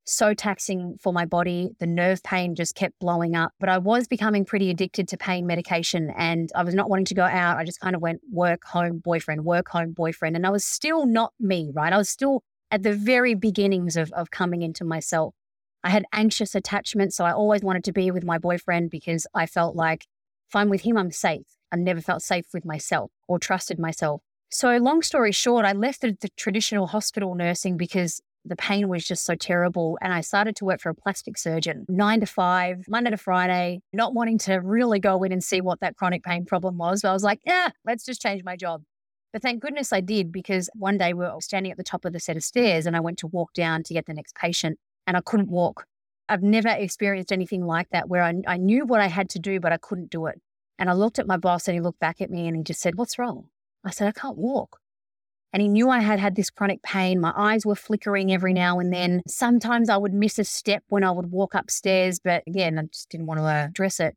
so 0.06 0.34
taxing 0.34 0.98
for 1.02 1.14
my 1.14 1.26
body. 1.26 1.70
The 1.80 1.88
nerve 1.88 2.22
pain 2.24 2.56
just 2.56 2.76
kept 2.76 3.00
blowing 3.00 3.36
up. 3.36 3.54
But 3.60 3.70
I 3.70 3.78
was 3.78 4.08
becoming 4.08 4.46
pretty 4.46 4.70
addicted 4.70 5.08
to 5.10 5.18
pain 5.18 5.48
medication 5.48 6.12
and 6.18 6.52
I 6.56 6.64
was 6.64 6.76
not 6.76 6.90
wanting 6.90 7.06
to 7.06 7.16
go 7.16 7.24
out. 7.24 7.58
I 7.58 7.64
just 7.64 7.80
kind 7.80 7.96
of 7.96 8.02
went 8.02 8.22
work, 8.32 8.64
home, 8.66 9.00
boyfriend, 9.00 9.46
work, 9.46 9.70
home, 9.70 9.94
boyfriend. 9.94 10.36
And 10.36 10.46
I 10.46 10.50
was 10.50 10.66
still 10.66 11.06
not 11.06 11.34
me, 11.40 11.72
right? 11.74 11.94
I 11.94 11.98
was 11.98 12.10
still 12.10 12.44
at 12.72 12.84
the 12.84 12.94
very 12.94 13.36
beginnings 13.36 13.96
of, 13.96 14.12
of 14.14 14.32
coming 14.32 14.62
into 14.62 14.84
myself. 14.84 15.36
I 15.84 15.90
had 15.90 16.06
anxious 16.14 16.56
attachment. 16.56 17.14
So 17.14 17.26
I 17.26 17.32
always 17.32 17.62
wanted 17.62 17.84
to 17.86 17.94
be 17.94 18.12
with 18.12 18.24
my 18.24 18.38
boyfriend 18.38 18.90
because 18.90 19.28
I 19.34 19.46
felt 19.46 19.76
like 19.76 20.06
if 20.50 20.56
I'm 20.56 20.70
with 20.70 20.82
him, 20.82 20.98
I'm 20.98 21.12
safe. 21.12 21.46
I 21.72 21.76
never 21.76 22.02
felt 22.02 22.22
safe 22.22 22.46
with 22.54 22.66
myself 22.66 23.12
or 23.28 23.40
trusted 23.40 23.80
myself. 23.80 24.22
So, 24.50 24.78
long 24.78 25.02
story 25.02 25.32
short, 25.32 25.66
I 25.66 25.72
left 25.72 26.02
the, 26.02 26.16
the, 26.22 26.30
traditional 26.38 26.86
hospital 26.86 27.34
nursing 27.34 27.76
because 27.76 28.22
the 28.46 28.56
pain 28.56 28.90
was 28.90 29.06
just 29.06 29.26
so 29.26 29.36
terrible. 29.36 29.98
And 30.02 30.14
I 30.14 30.22
started 30.22 30.56
to 30.58 30.66
work 30.66 30.82
for 30.82 30.90
a 30.90 30.96
plastic 30.96 31.38
surgeon, 31.38 31.86
nine 31.88 32.20
to 32.20 32.26
five, 32.26 32.86
Monday 32.88 33.12
to 33.12 33.18
Friday, 33.18 33.82
not 33.94 34.14
wanting 34.14 34.38
to 34.40 34.56
really 34.56 35.00
go 35.00 35.24
in 35.24 35.32
and 35.32 35.44
see 35.44 35.62
what 35.62 35.80
that 35.80 35.96
chronic 35.96 36.24
pain 36.24 36.46
problem 36.46 36.78
was. 36.78 37.02
But 37.02 37.10
I 37.10 37.14
was 37.14 37.24
like, 37.24 37.40
yeah, 37.46 37.70
let's 37.86 38.06
just 38.06 38.22
change 38.22 38.44
my 38.44 38.56
job. 38.56 38.84
But 39.32 39.42
thank 39.42 39.62
goodness 39.62 39.92
I 39.92 40.02
did 40.02 40.32
because 40.32 40.70
one 40.76 40.98
day 40.98 41.14
we 41.14 41.26
were 41.26 41.36
standing 41.40 41.72
at 41.72 41.78
the 41.78 41.84
top 41.84 42.06
of 42.06 42.14
the 42.14 42.20
set 42.20 42.38
of 42.38 42.44
stairs 42.44 42.86
and 42.86 42.96
I 42.96 43.00
went 43.00 43.18
to 43.20 43.28
walk 43.28 43.54
down 43.54 43.82
to 43.84 43.94
get 43.94 44.06
the 44.06 44.14
next 44.14 44.36
patient 44.36 44.78
and 45.08 45.18
I 45.18 45.22
couldn't 45.22 45.50
walk. 45.50 45.86
I've 46.30 46.44
never 46.44 46.70
experienced 46.70 47.32
anything 47.32 47.66
like 47.66 47.90
that 47.90 48.10
where 48.10 48.24
I, 48.24 48.34
I 48.48 48.58
knew 48.58 48.86
what 48.86 49.02
I 49.02 49.08
had 49.08 49.30
to 49.32 49.40
do, 49.40 49.60
but 49.60 49.72
I 49.72 49.78
couldn't 49.78 50.12
do 50.12 50.28
it. 50.28 50.40
And 50.78 50.90
I 50.90 50.94
looked 50.94 51.20
at 51.20 51.28
my 51.28 51.38
boss 51.38 51.68
and 51.68 51.76
he 51.76 51.82
looked 51.82 52.00
back 52.00 52.22
at 52.22 52.30
me 52.30 52.48
and 52.48 52.56
he 52.56 52.64
just 52.64 52.82
said, 52.82 52.96
What's 52.96 53.18
wrong? 53.18 53.50
I 53.84 53.92
said, 53.92 54.08
I 54.08 54.12
can't 54.12 54.38
walk. 54.38 54.80
And 55.54 55.62
he 55.62 55.68
knew 55.68 55.90
I 55.90 56.00
had 56.00 56.20
had 56.20 56.36
this 56.36 56.50
chronic 56.50 56.82
pain. 56.82 57.22
My 57.22 57.32
eyes 57.36 57.64
were 57.64 57.76
flickering 57.76 58.34
every 58.34 58.54
now 58.54 58.80
and 58.80 58.92
then. 58.92 59.22
Sometimes 59.28 59.88
I 59.88 59.98
would 59.98 60.14
miss 60.14 60.40
a 60.40 60.44
step 60.44 60.84
when 60.88 61.04
I 61.04 61.12
would 61.12 61.32
walk 61.32 61.54
upstairs, 61.54 62.20
but 62.20 62.42
again, 62.48 62.80
I 62.80 62.84
just 62.92 63.10
didn't 63.10 63.28
want 63.28 63.40
to 63.40 63.46
uh, 63.46 63.68
address 63.68 64.00
it. 64.00 64.16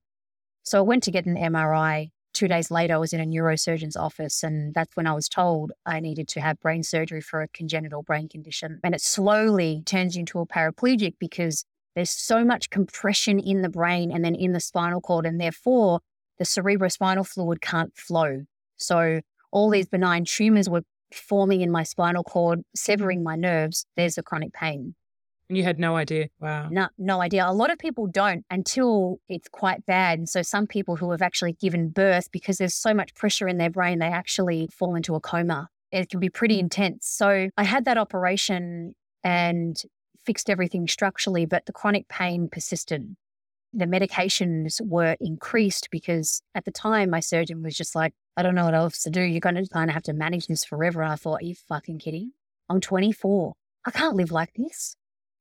So 0.62 0.78
I 0.78 0.80
went 0.80 1.02
to 1.04 1.10
get 1.10 1.26
an 1.26 1.36
MRI. 1.36 2.10
Two 2.32 2.48
days 2.48 2.70
later, 2.70 2.94
I 2.94 2.98
was 2.98 3.12
in 3.12 3.20
a 3.20 3.24
neurosurgeon's 3.24 3.96
office, 3.96 4.42
and 4.42 4.74
that's 4.74 4.96
when 4.96 5.06
I 5.06 5.12
was 5.12 5.28
told 5.28 5.72
I 5.84 6.00
needed 6.00 6.26
to 6.28 6.40
have 6.40 6.58
brain 6.60 6.82
surgery 6.82 7.20
for 7.20 7.40
a 7.40 7.48
congenital 7.48 8.02
brain 8.02 8.28
condition. 8.28 8.80
And 8.82 8.94
it 8.94 9.00
slowly 9.00 9.82
turns 9.86 10.16
into 10.16 10.40
a 10.40 10.46
paraplegic 10.46 11.14
because 11.18 11.64
there's 11.94 12.10
so 12.10 12.44
much 12.44 12.68
compression 12.70 13.38
in 13.38 13.62
the 13.62 13.68
brain 13.68 14.10
and 14.10 14.24
then 14.24 14.34
in 14.34 14.52
the 14.52 14.60
spinal 14.60 15.00
cord, 15.00 15.24
and 15.24 15.40
therefore 15.40 16.00
the 16.38 16.44
cerebrospinal 16.44 17.26
fluid 17.26 17.60
can't 17.60 17.94
flow. 17.96 18.44
So 18.76 19.20
all 19.50 19.70
these 19.70 19.88
benign 19.88 20.24
tumors 20.26 20.68
were 20.68 20.82
forming 21.12 21.60
in 21.60 21.70
my 21.70 21.82
spinal 21.82 22.24
cord, 22.24 22.62
severing 22.74 23.22
my 23.22 23.36
nerves. 23.36 23.86
There's 23.96 24.16
the 24.16 24.22
chronic 24.22 24.52
pain. 24.52 24.94
And 25.48 25.56
you 25.56 25.62
had 25.62 25.78
no 25.78 25.96
idea. 25.96 26.28
Wow. 26.40 26.68
No, 26.70 26.88
no 26.98 27.20
idea. 27.20 27.46
A 27.46 27.52
lot 27.52 27.70
of 27.70 27.78
people 27.78 28.08
don't 28.08 28.44
until 28.50 29.18
it's 29.28 29.48
quite 29.48 29.86
bad. 29.86 30.18
And 30.18 30.28
so 30.28 30.42
some 30.42 30.66
people 30.66 30.96
who 30.96 31.12
have 31.12 31.22
actually 31.22 31.52
given 31.52 31.90
birth, 31.90 32.30
because 32.32 32.58
there's 32.58 32.74
so 32.74 32.92
much 32.92 33.14
pressure 33.14 33.46
in 33.46 33.58
their 33.58 33.70
brain, 33.70 34.00
they 34.00 34.06
actually 34.06 34.68
fall 34.72 34.96
into 34.96 35.14
a 35.14 35.20
coma. 35.20 35.68
It 35.92 36.10
can 36.10 36.18
be 36.18 36.28
pretty 36.28 36.58
intense. 36.58 37.06
So 37.06 37.48
I 37.56 37.62
had 37.62 37.84
that 37.84 37.96
operation 37.96 38.94
and 39.22 39.80
fixed 40.24 40.50
everything 40.50 40.88
structurally, 40.88 41.46
but 41.46 41.66
the 41.66 41.72
chronic 41.72 42.08
pain 42.08 42.48
persisted 42.50 43.14
the 43.76 43.84
medications 43.84 44.80
were 44.80 45.16
increased 45.20 45.88
because 45.90 46.40
at 46.54 46.64
the 46.64 46.70
time 46.70 47.10
my 47.10 47.20
surgeon 47.20 47.62
was 47.62 47.76
just 47.76 47.94
like, 47.94 48.14
I 48.36 48.42
don't 48.42 48.54
know 48.54 48.64
what 48.64 48.74
else 48.74 49.02
to 49.02 49.10
do. 49.10 49.20
You're 49.20 49.40
going 49.40 49.54
to 49.56 49.68
kind 49.68 49.90
of 49.90 49.94
have 49.94 50.02
to 50.04 50.14
manage 50.14 50.46
this 50.46 50.64
forever. 50.64 51.02
And 51.02 51.12
I 51.12 51.16
thought, 51.16 51.44
you 51.44 51.54
fucking 51.54 51.98
kidding? 51.98 52.32
I'm 52.70 52.80
24. 52.80 53.52
I 53.86 53.90
can't 53.90 54.16
live 54.16 54.32
like 54.32 54.54
this. 54.56 54.96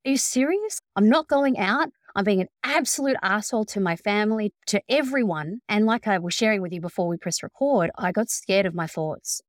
Are 0.06 0.12
you 0.12 0.18
serious? 0.18 0.80
I'm 0.96 1.10
not 1.10 1.28
going 1.28 1.58
out. 1.58 1.90
I'm 2.16 2.26
being 2.26 2.42
an 2.42 2.50
absolute 2.64 3.18
asshole 3.22 3.66
to 3.66 3.80
my 3.80 3.96
family, 3.96 4.54
to 4.68 4.82
everyone. 4.90 5.62
And 5.68 5.86
like 5.86 6.08
I 6.08 6.18
was 6.18 6.34
sharing 6.34 6.62
with 6.62 6.74
you 6.74 6.82
before 6.82 7.08
we 7.08 7.18
press 7.18 7.42
record, 7.42 7.90
I 7.98 8.12
got 8.12 8.30
scared 8.30 8.66
of 8.66 8.76
my 8.76 8.88
thoughts. 8.88 9.42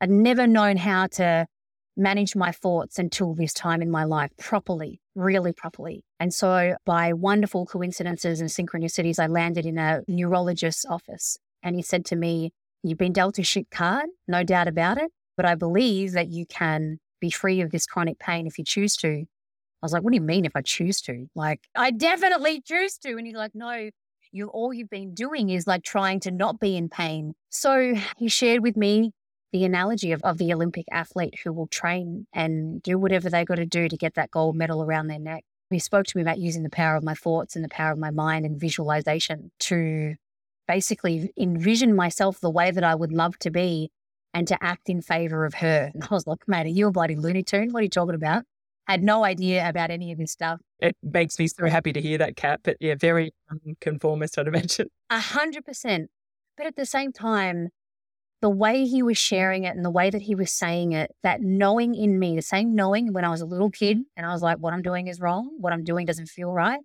I'd 0.00 0.10
never 0.10 0.46
known 0.46 0.76
how 0.76 1.06
to 1.12 1.46
manage 1.96 2.36
my 2.36 2.52
thoughts 2.52 2.98
until 2.98 3.34
this 3.34 3.54
time 3.54 3.80
in 3.80 3.90
my 3.90 4.04
life 4.04 4.30
properly, 4.38 5.00
really 5.14 5.52
properly. 5.52 6.04
And 6.20 6.32
so, 6.32 6.76
by 6.84 7.12
wonderful 7.12 7.66
coincidences 7.66 8.40
and 8.40 8.50
synchronicities, 8.50 9.18
I 9.18 9.26
landed 9.26 9.66
in 9.66 9.78
a 9.78 10.02
neurologist's 10.08 10.84
office. 10.84 11.38
And 11.62 11.76
he 11.76 11.82
said 11.82 12.04
to 12.06 12.16
me, 12.16 12.52
You've 12.82 12.98
been 12.98 13.12
dealt 13.12 13.38
a 13.38 13.42
shit 13.42 13.70
card, 13.70 14.06
no 14.28 14.44
doubt 14.44 14.68
about 14.68 14.98
it. 14.98 15.10
But 15.36 15.46
I 15.46 15.54
believe 15.54 16.12
that 16.12 16.28
you 16.28 16.44
can 16.46 16.98
be 17.20 17.30
free 17.30 17.60
of 17.60 17.70
this 17.70 17.86
chronic 17.86 18.18
pain 18.18 18.46
if 18.46 18.58
you 18.58 18.64
choose 18.64 18.96
to. 18.98 19.08
I 19.08 19.24
was 19.82 19.92
like, 19.92 20.02
What 20.02 20.12
do 20.12 20.16
you 20.16 20.22
mean 20.22 20.44
if 20.44 20.52
I 20.54 20.62
choose 20.62 21.00
to? 21.02 21.26
Like, 21.34 21.60
I 21.74 21.90
definitely 21.90 22.60
choose 22.60 22.98
to. 22.98 23.16
And 23.16 23.26
he's 23.26 23.36
like, 23.36 23.54
No, 23.54 23.90
you 24.34 24.48
all 24.48 24.74
you've 24.74 24.90
been 24.90 25.14
doing 25.14 25.48
is 25.50 25.66
like 25.66 25.84
trying 25.84 26.20
to 26.20 26.30
not 26.30 26.60
be 26.60 26.76
in 26.76 26.88
pain. 26.88 27.34
So 27.50 27.94
he 28.18 28.28
shared 28.28 28.62
with 28.62 28.76
me 28.76 29.12
the 29.54 29.64
analogy 29.64 30.10
of, 30.10 30.20
of 30.24 30.36
the 30.38 30.52
Olympic 30.52 30.84
athlete 30.90 31.38
who 31.44 31.52
will 31.52 31.68
train 31.68 32.26
and 32.32 32.82
do 32.82 32.98
whatever 32.98 33.30
they 33.30 33.44
got 33.44 33.54
to 33.54 33.64
do 33.64 33.88
to 33.88 33.96
get 33.96 34.14
that 34.14 34.32
gold 34.32 34.56
medal 34.56 34.82
around 34.82 35.06
their 35.06 35.20
neck. 35.20 35.44
He 35.70 35.78
spoke 35.78 36.06
to 36.06 36.16
me 36.16 36.22
about 36.22 36.38
using 36.38 36.64
the 36.64 36.70
power 36.70 36.96
of 36.96 37.04
my 37.04 37.14
thoughts 37.14 37.54
and 37.54 37.64
the 37.64 37.68
power 37.68 37.92
of 37.92 37.98
my 37.98 38.10
mind 38.10 38.44
and 38.44 38.58
visualization 38.58 39.52
to 39.60 40.16
basically 40.66 41.32
envision 41.38 41.94
myself 41.94 42.40
the 42.40 42.50
way 42.50 42.72
that 42.72 42.82
I 42.82 42.96
would 42.96 43.12
love 43.12 43.38
to 43.38 43.50
be 43.52 43.92
and 44.34 44.48
to 44.48 44.58
act 44.60 44.88
in 44.88 45.00
favor 45.00 45.44
of 45.44 45.54
her. 45.54 45.92
And 45.94 46.02
I 46.02 46.08
was 46.10 46.26
like, 46.26 46.48
mate, 46.48 46.66
are 46.66 46.70
you 46.70 46.88
a 46.88 46.90
bloody 46.90 47.14
Looney 47.14 47.44
Tune? 47.44 47.70
What 47.70 47.78
are 47.78 47.84
you 47.84 47.88
talking 47.88 48.16
about? 48.16 48.42
I 48.88 48.92
had 48.94 49.04
no 49.04 49.22
idea 49.22 49.68
about 49.68 49.92
any 49.92 50.10
of 50.10 50.18
this 50.18 50.32
stuff. 50.32 50.60
It 50.80 50.96
makes 51.00 51.38
me 51.38 51.46
so 51.46 51.66
happy 51.66 51.92
to 51.92 52.00
hear 52.00 52.18
that, 52.18 52.34
Kat. 52.34 52.58
But 52.64 52.78
yeah, 52.80 52.96
very 52.98 53.32
um, 53.48 53.60
conformist, 53.80 54.36
I'd 54.36 54.48
imagine. 54.48 54.88
A 55.10 55.20
hundred 55.20 55.64
percent. 55.64 56.10
But 56.56 56.66
at 56.66 56.74
the 56.74 56.86
same 56.86 57.12
time, 57.12 57.68
the 58.44 58.50
way 58.50 58.84
he 58.84 59.02
was 59.02 59.16
sharing 59.16 59.64
it 59.64 59.74
and 59.74 59.82
the 59.82 59.90
way 59.90 60.10
that 60.10 60.20
he 60.20 60.34
was 60.34 60.52
saying 60.52 60.92
it, 60.92 61.10
that 61.22 61.40
knowing 61.40 61.94
in 61.94 62.18
me, 62.18 62.36
the 62.36 62.42
same 62.42 62.74
knowing 62.74 63.14
when 63.14 63.24
I 63.24 63.30
was 63.30 63.40
a 63.40 63.46
little 63.46 63.70
kid 63.70 64.00
and 64.18 64.26
I 64.26 64.34
was 64.34 64.42
like, 64.42 64.58
what 64.58 64.74
I'm 64.74 64.82
doing 64.82 65.06
is 65.06 65.18
wrong. 65.18 65.48
What 65.56 65.72
I'm 65.72 65.82
doing 65.82 66.04
doesn't 66.04 66.28
feel 66.28 66.52
right. 66.52 66.80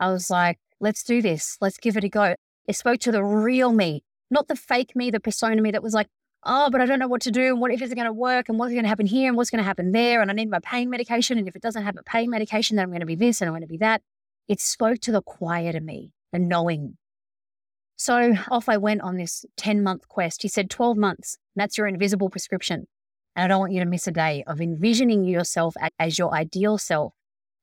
I 0.00 0.10
was 0.10 0.30
like, 0.30 0.58
let's 0.80 1.04
do 1.04 1.22
this. 1.22 1.58
Let's 1.60 1.78
give 1.78 1.96
it 1.96 2.02
a 2.02 2.08
go. 2.08 2.34
It 2.66 2.74
spoke 2.74 2.98
to 3.02 3.12
the 3.12 3.22
real 3.22 3.70
me, 3.70 4.02
not 4.32 4.48
the 4.48 4.56
fake 4.56 4.96
me, 4.96 5.12
the 5.12 5.20
persona 5.20 5.62
me 5.62 5.70
that 5.70 5.82
was 5.84 5.94
like, 5.94 6.08
oh, 6.42 6.70
but 6.70 6.80
I 6.80 6.86
don't 6.86 6.98
know 6.98 7.06
what 7.06 7.22
to 7.22 7.30
do. 7.30 7.52
And 7.52 7.60
what 7.60 7.70
if 7.70 7.80
it's 7.80 7.94
going 7.94 8.06
to 8.06 8.12
work? 8.12 8.48
And 8.48 8.58
what's 8.58 8.72
going 8.72 8.82
to 8.82 8.88
happen 8.88 9.06
here? 9.06 9.28
And 9.28 9.36
what's 9.36 9.50
going 9.50 9.62
to 9.62 9.64
happen 9.64 9.92
there? 9.92 10.20
And 10.20 10.28
I 10.28 10.34
need 10.34 10.50
my 10.50 10.58
pain 10.58 10.90
medication. 10.90 11.38
And 11.38 11.46
if 11.46 11.54
it 11.54 11.62
doesn't 11.62 11.84
have 11.84 11.96
a 11.96 12.02
pain 12.02 12.30
medication, 12.30 12.74
then 12.74 12.82
I'm 12.82 12.90
going 12.90 12.98
to 12.98 13.06
be 13.06 13.14
this 13.14 13.40
and 13.40 13.48
I'm 13.48 13.52
going 13.52 13.62
to 13.62 13.68
be 13.68 13.76
that. 13.76 14.02
It 14.48 14.60
spoke 14.60 14.98
to 15.02 15.12
the 15.12 15.22
quieter 15.22 15.80
me, 15.80 16.10
the 16.32 16.40
knowing, 16.40 16.96
so 17.96 18.34
off 18.50 18.68
I 18.68 18.76
went 18.76 19.00
on 19.00 19.16
this 19.16 19.44
10 19.56 19.82
month 19.82 20.08
quest. 20.08 20.42
He 20.42 20.48
said 20.48 20.70
12 20.70 20.96
months. 20.96 21.38
That's 21.56 21.78
your 21.78 21.86
invisible 21.86 22.30
prescription. 22.30 22.86
And 23.34 23.44
I 23.44 23.48
don't 23.48 23.60
want 23.60 23.72
you 23.72 23.80
to 23.80 23.86
miss 23.86 24.06
a 24.06 24.12
day 24.12 24.44
of 24.46 24.60
envisioning 24.60 25.24
yourself 25.24 25.74
as 25.98 26.18
your 26.18 26.34
ideal 26.34 26.78
self 26.78 27.14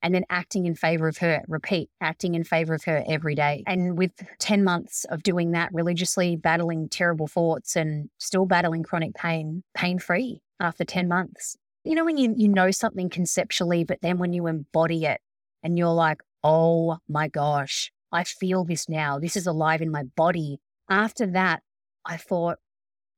and 0.04 0.14
then 0.14 0.26
acting 0.30 0.66
in 0.66 0.76
favor 0.76 1.08
of 1.08 1.18
her. 1.18 1.42
Repeat, 1.48 1.90
acting 2.02 2.36
in 2.36 2.44
favor 2.44 2.74
of 2.74 2.84
her 2.84 3.04
every 3.08 3.36
day. 3.36 3.64
And 3.66 3.98
with 3.98 4.12
10 4.40 4.64
months 4.64 5.06
of 5.06 5.24
doing 5.24 5.52
that 5.52 5.70
religiously, 5.74 6.36
battling 6.36 6.90
terrible 6.90 7.28
thoughts 7.28 7.76
and 7.76 8.10
still 8.18 8.46
battling 8.46 8.84
chronic 8.84 9.16
pain, 9.16 9.64
pain 9.76 9.98
free 9.98 10.42
after 10.60 10.84
10 10.84 11.08
months. 11.08 11.56
You 11.86 11.96
know, 11.96 12.06
when 12.06 12.18
you, 12.18 12.34
you 12.38 12.50
know 12.50 12.72
something 12.72 13.10
conceptually, 13.10 13.84
but 13.84 14.00
then 14.02 14.18
when 14.18 14.34
you 14.34 14.48
embody 14.48 15.06
it 15.06 15.22
and 15.64 15.78
you're 15.78 15.90
like, 15.90 16.22
oh 16.44 16.98
my 17.08 17.30
gosh, 17.30 17.92
I 18.14 18.24
feel 18.24 18.64
this 18.64 18.88
now. 18.88 19.20
This 19.20 19.36
is 19.36 19.48
alive 19.48 19.82
in 19.82 19.92
my 19.92 20.04
body. 20.04 20.60
After 20.90 21.26
that, 21.28 21.64
I 22.06 22.18
thought, 22.18 22.60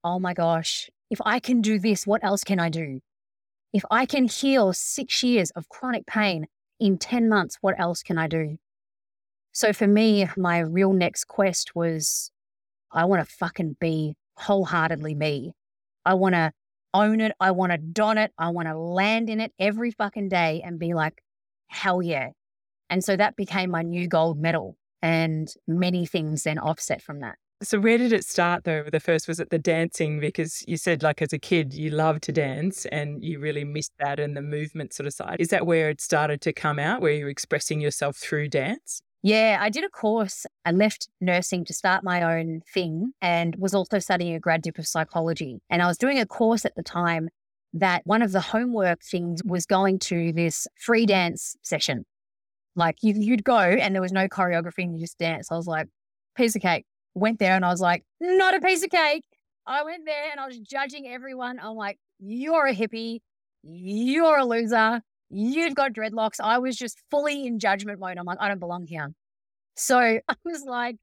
oh 0.03 0.19
my 0.19 0.33
gosh, 0.33 0.89
if 1.09 1.19
I 1.25 1.39
can 1.39 1.61
do 1.61 1.77
this, 1.79 2.07
what 2.07 2.23
else 2.23 2.43
can 2.43 2.59
I 2.59 2.69
do? 2.69 3.01
If 3.73 3.83
I 3.91 4.05
can 4.05 4.27
heal 4.27 4.71
six 4.71 5.21
years 5.21 5.51
of 5.51 5.67
chronic 5.67 6.05
pain 6.05 6.47
in 6.79 6.97
10 6.97 7.27
months, 7.27 7.57
what 7.61 7.79
else 7.79 8.03
can 8.03 8.17
I 8.17 8.27
do? 8.27 8.57
So 9.51 9.73
for 9.73 9.87
me, 9.87 10.27
my 10.37 10.59
real 10.59 10.93
next 10.93 11.25
quest 11.25 11.75
was 11.75 12.31
I 12.91 13.05
want 13.05 13.27
to 13.27 13.35
fucking 13.35 13.77
be 13.79 14.15
wholeheartedly 14.35 15.15
me. 15.15 15.53
I 16.05 16.13
want 16.13 16.35
to 16.35 16.53
own 16.93 17.19
it. 17.19 17.33
I 17.39 17.51
want 17.51 17.73
to 17.73 17.77
don 17.77 18.17
it. 18.17 18.31
I 18.37 18.49
want 18.49 18.67
to 18.69 18.77
land 18.77 19.29
in 19.29 19.41
it 19.41 19.51
every 19.59 19.91
fucking 19.91 20.29
day 20.29 20.61
and 20.63 20.79
be 20.79 20.93
like, 20.93 21.21
hell 21.67 22.01
yeah. 22.01 22.29
And 22.89 23.03
so 23.03 23.17
that 23.17 23.35
became 23.35 23.71
my 23.71 23.81
new 23.81 24.07
gold 24.07 24.39
medal. 24.39 24.77
And 25.05 25.53
many 25.67 26.07
things 26.07 26.43
then 26.43 26.57
offset 26.57 26.99
from 26.99 27.19
that. 27.19 27.35
So 27.61 27.79
where 27.79 27.99
did 27.99 28.11
it 28.11 28.25
start 28.25 28.63
though? 28.63 28.85
The 28.91 28.99
first 28.99 29.27
was 29.27 29.39
it 29.39 29.51
the 29.51 29.59
dancing 29.59 30.19
because 30.19 30.63
you 30.67 30.77
said 30.77 31.03
like 31.03 31.21
as 31.21 31.31
a 31.31 31.37
kid 31.37 31.75
you 31.75 31.91
loved 31.91 32.23
to 32.23 32.31
dance 32.31 32.87
and 32.87 33.23
you 33.23 33.39
really 33.39 33.63
missed 33.63 33.93
that 33.99 34.19
and 34.19 34.35
the 34.35 34.41
movement 34.41 34.93
sort 34.93 35.05
of 35.05 35.13
side. 35.13 35.37
Is 35.39 35.49
that 35.49 35.67
where 35.67 35.91
it 35.91 36.01
started 36.01 36.41
to 36.41 36.53
come 36.53 36.79
out 36.79 37.01
where 37.01 37.13
you're 37.13 37.29
expressing 37.29 37.79
yourself 37.79 38.17
through 38.17 38.49
dance? 38.49 38.99
Yeah, 39.21 39.59
I 39.61 39.69
did 39.69 39.83
a 39.83 39.89
course. 39.89 40.47
I 40.65 40.71
left 40.71 41.07
nursing 41.21 41.65
to 41.65 41.73
start 41.73 42.03
my 42.03 42.39
own 42.39 42.61
thing 42.73 43.13
and 43.21 43.55
was 43.57 43.75
also 43.75 43.99
studying 43.99 44.33
a 44.33 44.39
grad 44.39 44.63
dip 44.63 44.79
of 44.79 44.87
psychology. 44.87 45.59
And 45.69 45.83
I 45.83 45.87
was 45.87 45.99
doing 45.99 46.19
a 46.19 46.25
course 46.25 46.65
at 46.65 46.75
the 46.75 46.83
time 46.83 47.29
that 47.73 48.01
one 48.05 48.23
of 48.23 48.31
the 48.31 48.41
homework 48.41 49.03
things 49.03 49.41
was 49.43 49.67
going 49.67 49.99
to 49.99 50.33
this 50.33 50.67
free 50.79 51.05
dance 51.05 51.55
session. 51.61 52.05
Like 52.75 52.97
you, 53.01 53.31
would 53.31 53.43
go 53.43 53.57
and 53.57 53.95
there 53.95 54.01
was 54.01 54.11
no 54.11 54.27
choreography 54.27 54.83
and 54.83 54.95
you 54.95 55.01
just 55.05 55.17
dance. 55.17 55.51
I 55.51 55.55
was 55.55 55.67
like, 55.67 55.87
piece 56.35 56.55
of 56.55 56.61
cake. 56.61 56.85
Went 57.13 57.39
there 57.39 57.55
and 57.55 57.63
I 57.63 57.69
was 57.69 57.79
like, 57.79 58.03
not 58.19 58.53
a 58.53 58.59
piece 58.59 58.83
of 58.83 58.89
cake. 58.89 59.23
I 59.65 59.83
went 59.83 60.05
there 60.05 60.31
and 60.31 60.39
I 60.39 60.45
was 60.45 60.59
judging 60.59 61.07
everyone. 61.07 61.59
I'm 61.59 61.75
like, 61.75 61.97
you're 62.19 62.67
a 62.67 62.75
hippie. 62.75 63.19
You're 63.63 64.39
a 64.39 64.45
loser 64.45 65.01
you've 65.29 65.75
got 65.75 65.93
dreadlocks. 65.93 66.39
I 66.39 66.57
was 66.59 66.75
just 66.75 67.01
fully 67.09 67.45
in 67.45 67.59
judgment 67.59 67.99
mode. 67.99 68.17
I'm 68.17 68.25
like, 68.25 68.37
I 68.39 68.47
don't 68.47 68.59
belong 68.59 68.87
here. 68.87 69.13
So 69.75 69.99
I 70.27 70.35
was 70.43 70.63
like, 70.65 70.97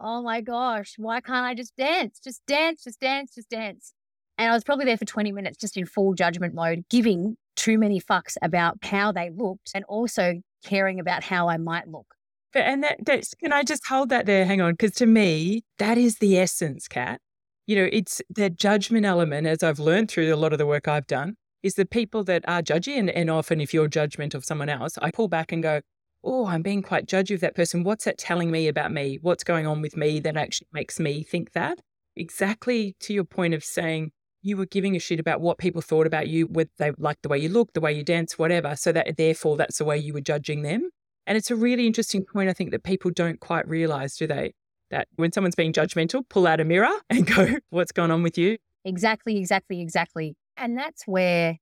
oh 0.00 0.22
my 0.22 0.40
gosh, 0.40 0.94
why 0.96 1.20
can't 1.20 1.46
I 1.46 1.54
just 1.54 1.76
dance? 1.76 2.20
Just 2.22 2.44
dance, 2.46 2.84
just 2.84 3.00
dance, 3.00 3.34
just 3.34 3.50
dance. 3.50 3.92
And 4.36 4.50
I 4.50 4.54
was 4.54 4.64
probably 4.64 4.84
there 4.84 4.96
for 4.96 5.04
20 5.04 5.30
minutes 5.30 5.58
just 5.58 5.76
in 5.76 5.86
full 5.86 6.14
judgment 6.14 6.54
mode, 6.54 6.84
giving 6.90 7.36
too 7.54 7.78
many 7.78 8.00
fucks 8.00 8.36
about 8.42 8.78
how 8.82 9.12
they 9.12 9.30
looked 9.30 9.70
and 9.74 9.84
also 9.84 10.42
caring 10.64 10.98
about 10.98 11.22
how 11.22 11.48
I 11.48 11.56
might 11.56 11.88
look. 11.88 12.14
But, 12.52 12.62
and 12.62 12.82
that, 12.84 12.98
that's, 13.04 13.34
can 13.34 13.52
I 13.52 13.62
just 13.62 13.86
hold 13.86 14.08
that 14.10 14.26
there? 14.26 14.44
Hang 14.44 14.60
on. 14.60 14.72
Because 14.72 14.92
to 14.92 15.06
me, 15.06 15.64
that 15.78 15.98
is 15.98 16.18
the 16.18 16.38
essence, 16.38 16.88
Kat. 16.88 17.20
You 17.66 17.76
know, 17.76 17.88
it's 17.92 18.22
the 18.30 18.50
judgment 18.50 19.06
element, 19.06 19.46
as 19.46 19.62
I've 19.62 19.78
learned 19.78 20.10
through 20.10 20.32
a 20.32 20.36
lot 20.36 20.52
of 20.52 20.58
the 20.58 20.66
work 20.66 20.86
I've 20.86 21.06
done, 21.06 21.36
is 21.62 21.74
the 21.74 21.86
people 21.86 22.22
that 22.24 22.44
are 22.46 22.62
judgy. 22.62 22.98
And, 22.98 23.10
and 23.10 23.30
often, 23.30 23.60
if 23.60 23.74
you're 23.74 23.88
judgment 23.88 24.34
of 24.34 24.44
someone 24.44 24.68
else, 24.68 24.98
I 25.00 25.10
pull 25.10 25.28
back 25.28 25.50
and 25.50 25.62
go, 25.62 25.80
Oh, 26.26 26.46
I'm 26.46 26.62
being 26.62 26.82
quite 26.82 27.06
judgy 27.06 27.34
of 27.34 27.40
that 27.40 27.54
person. 27.54 27.84
What's 27.84 28.06
that 28.06 28.16
telling 28.16 28.50
me 28.50 28.66
about 28.66 28.90
me? 28.92 29.18
What's 29.20 29.44
going 29.44 29.66
on 29.66 29.82
with 29.82 29.94
me 29.94 30.20
that 30.20 30.38
actually 30.38 30.68
makes 30.72 30.98
me 30.98 31.22
think 31.22 31.52
that? 31.52 31.80
Exactly 32.16 32.96
to 33.00 33.12
your 33.12 33.24
point 33.24 33.52
of 33.52 33.62
saying 33.62 34.12
you 34.44 34.58
were 34.58 34.66
giving 34.66 34.94
a 34.94 34.98
shit 34.98 35.18
about 35.18 35.40
what 35.40 35.58
people 35.58 35.80
thought 35.80 36.06
about 36.06 36.28
you, 36.28 36.46
whether 36.46 36.70
they 36.76 36.92
liked 36.98 37.22
the 37.22 37.28
way 37.28 37.38
you 37.38 37.48
look, 37.48 37.72
the 37.72 37.80
way 37.80 37.92
you 37.92 38.04
dance, 38.04 38.38
whatever. 38.38 38.76
So 38.76 38.92
that 38.92 39.16
therefore 39.16 39.56
that's 39.56 39.78
the 39.78 39.84
way 39.84 39.96
you 39.96 40.12
were 40.12 40.20
judging 40.20 40.62
them. 40.62 40.90
And 41.26 41.38
it's 41.38 41.50
a 41.50 41.56
really 41.56 41.86
interesting 41.86 42.24
point, 42.24 42.50
I 42.50 42.52
think, 42.52 42.70
that 42.72 42.82
people 42.82 43.10
don't 43.10 43.40
quite 43.40 43.66
realize, 43.66 44.16
do 44.16 44.26
they? 44.26 44.52
That 44.90 45.08
when 45.16 45.32
someone's 45.32 45.54
being 45.54 45.72
judgmental, 45.72 46.28
pull 46.28 46.46
out 46.46 46.60
a 46.60 46.64
mirror 46.64 46.92
and 47.10 47.26
go, 47.26 47.56
What's 47.70 47.90
going 47.90 48.10
on 48.10 48.22
with 48.22 48.36
you? 48.36 48.58
Exactly, 48.84 49.38
exactly, 49.38 49.80
exactly. 49.80 50.36
And 50.58 50.76
that's 50.76 51.06
where 51.06 51.56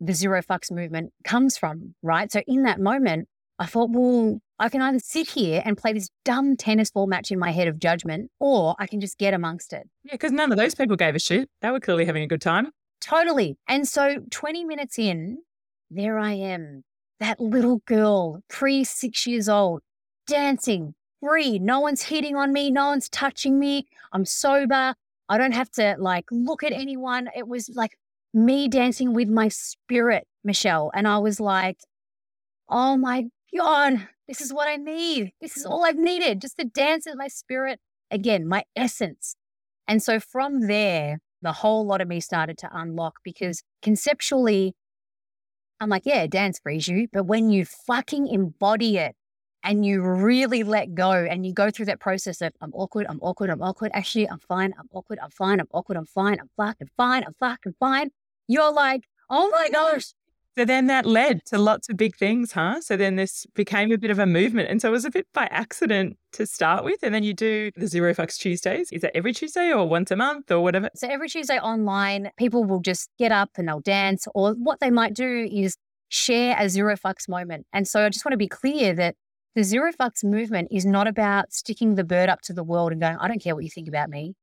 the 0.00 0.12
zero 0.12 0.40
fucks 0.40 0.70
movement 0.70 1.12
comes 1.24 1.58
from, 1.58 1.94
right? 2.02 2.30
So 2.30 2.42
in 2.46 2.62
that 2.62 2.80
moment, 2.80 3.28
I 3.58 3.66
thought, 3.66 3.90
well, 3.90 4.40
I 4.58 4.68
can 4.68 4.82
either 4.82 4.98
sit 4.98 5.28
here 5.30 5.62
and 5.64 5.76
play 5.76 5.92
this 5.92 6.10
dumb 6.24 6.56
tennis 6.56 6.90
ball 6.90 7.06
match 7.06 7.30
in 7.30 7.38
my 7.38 7.50
head 7.50 7.68
of 7.68 7.78
judgment, 7.78 8.30
or 8.40 8.74
I 8.78 8.86
can 8.86 9.00
just 9.00 9.18
get 9.18 9.34
amongst 9.34 9.72
it. 9.72 9.88
Yeah, 10.04 10.12
because 10.12 10.32
none 10.32 10.50
of 10.50 10.58
those 10.58 10.74
people 10.74 10.96
gave 10.96 11.14
a 11.14 11.18
shit. 11.18 11.48
They 11.62 11.70
were 11.70 11.80
clearly 11.80 12.04
having 12.04 12.22
a 12.22 12.26
good 12.26 12.40
time. 12.40 12.70
Totally. 13.00 13.56
And 13.68 13.86
so 13.86 14.16
20 14.30 14.64
minutes 14.64 14.98
in, 14.98 15.38
there 15.90 16.18
I 16.18 16.32
am, 16.32 16.82
that 17.20 17.40
little 17.40 17.82
girl, 17.86 18.40
pre 18.48 18.82
six 18.84 19.26
years 19.26 19.48
old, 19.48 19.82
dancing, 20.26 20.94
free. 21.20 21.58
No 21.58 21.80
one's 21.80 22.02
hitting 22.02 22.36
on 22.36 22.52
me. 22.52 22.70
No 22.70 22.86
one's 22.86 23.08
touching 23.08 23.58
me. 23.58 23.86
I'm 24.12 24.24
sober. 24.24 24.94
I 25.28 25.38
don't 25.38 25.52
have 25.52 25.70
to 25.72 25.96
like 25.98 26.26
look 26.30 26.62
at 26.62 26.72
anyone. 26.72 27.28
It 27.36 27.48
was 27.48 27.70
like 27.74 27.92
me 28.32 28.68
dancing 28.68 29.14
with 29.14 29.28
my 29.28 29.48
spirit, 29.48 30.26
Michelle. 30.42 30.90
And 30.94 31.06
I 31.06 31.18
was 31.18 31.40
like, 31.40 31.78
oh 32.68 32.96
my 32.96 33.26
God, 33.56 34.08
this 34.28 34.40
is 34.40 34.52
what 34.52 34.68
I 34.68 34.76
need. 34.76 35.32
This 35.40 35.56
is 35.56 35.66
all 35.66 35.84
I've 35.84 35.96
needed, 35.96 36.40
just 36.40 36.58
to 36.58 36.64
dance 36.64 37.06
with 37.06 37.16
my 37.16 37.28
spirit 37.28 37.80
again, 38.10 38.46
my 38.46 38.64
essence. 38.74 39.36
And 39.86 40.02
so 40.02 40.18
from 40.18 40.66
there, 40.66 41.18
the 41.42 41.52
whole 41.52 41.86
lot 41.86 42.00
of 42.00 42.08
me 42.08 42.20
started 42.20 42.56
to 42.58 42.70
unlock 42.72 43.16
because 43.22 43.62
conceptually, 43.82 44.74
I'm 45.80 45.88
like, 45.88 46.06
yeah, 46.06 46.26
dance 46.26 46.58
frees 46.58 46.88
you. 46.88 47.08
But 47.12 47.24
when 47.24 47.50
you 47.50 47.64
fucking 47.64 48.28
embody 48.28 48.96
it 48.96 49.14
and 49.62 49.84
you 49.84 50.02
really 50.02 50.62
let 50.62 50.94
go 50.94 51.12
and 51.12 51.44
you 51.44 51.52
go 51.52 51.70
through 51.70 51.86
that 51.86 52.00
process 52.00 52.40
of 52.40 52.52
I'm 52.60 52.72
awkward, 52.72 53.06
I'm 53.08 53.20
awkward, 53.20 53.50
I'm 53.50 53.62
awkward. 53.62 53.90
Actually, 53.94 54.28
I'm 54.28 54.38
fine, 54.38 54.72
I'm 54.78 54.88
awkward, 54.92 55.18
I'm 55.22 55.30
fine, 55.30 55.60
I'm 55.60 55.68
awkward, 55.72 55.98
I'm 55.98 56.06
fine, 56.06 56.38
I'm 56.40 56.50
fucking 56.56 56.90
fine, 56.96 57.24
I'm 57.24 57.34
fucking 57.38 57.74
fine 57.78 58.10
you're 58.46 58.72
like, 58.72 59.04
oh 59.30 59.50
my 59.50 59.68
gosh. 59.70 60.12
So 60.56 60.64
then 60.64 60.86
that 60.86 61.04
led 61.04 61.44
to 61.46 61.58
lots 61.58 61.88
of 61.88 61.96
big 61.96 62.14
things, 62.14 62.52
huh? 62.52 62.80
So 62.80 62.96
then 62.96 63.16
this 63.16 63.44
became 63.54 63.90
a 63.90 63.98
bit 63.98 64.12
of 64.12 64.20
a 64.20 64.26
movement. 64.26 64.70
And 64.70 64.80
so 64.80 64.88
it 64.88 64.92
was 64.92 65.04
a 65.04 65.10
bit 65.10 65.26
by 65.34 65.46
accident 65.46 66.16
to 66.34 66.46
start 66.46 66.84
with. 66.84 67.02
And 67.02 67.12
then 67.12 67.24
you 67.24 67.34
do 67.34 67.72
the 67.76 67.88
Zero 67.88 68.14
Fucks 68.14 68.36
Tuesdays. 68.36 68.92
Is 68.92 69.02
that 69.02 69.16
every 69.16 69.32
Tuesday 69.32 69.72
or 69.72 69.88
once 69.88 70.12
a 70.12 70.16
month 70.16 70.52
or 70.52 70.60
whatever? 70.60 70.90
So 70.94 71.08
every 71.08 71.28
Tuesday 71.28 71.58
online, 71.58 72.30
people 72.38 72.64
will 72.64 72.80
just 72.80 73.10
get 73.18 73.32
up 73.32 73.50
and 73.56 73.66
they'll 73.66 73.80
dance. 73.80 74.28
Or 74.32 74.52
what 74.52 74.78
they 74.78 74.90
might 74.90 75.14
do 75.14 75.48
is 75.50 75.76
share 76.08 76.54
a 76.56 76.68
Zero 76.68 76.96
Fucks 76.96 77.28
moment. 77.28 77.66
And 77.72 77.88
so 77.88 78.04
I 78.04 78.08
just 78.08 78.24
want 78.24 78.34
to 78.34 78.38
be 78.38 78.48
clear 78.48 78.94
that 78.94 79.16
the 79.56 79.64
Zero 79.64 79.92
Fucks 79.92 80.22
movement 80.22 80.68
is 80.70 80.86
not 80.86 81.08
about 81.08 81.52
sticking 81.52 81.96
the 81.96 82.04
bird 82.04 82.28
up 82.28 82.42
to 82.42 82.52
the 82.52 82.64
world 82.64 82.92
and 82.92 83.00
going, 83.00 83.16
I 83.16 83.26
don't 83.26 83.42
care 83.42 83.56
what 83.56 83.64
you 83.64 83.70
think 83.70 83.88
about 83.88 84.08
me. 84.08 84.34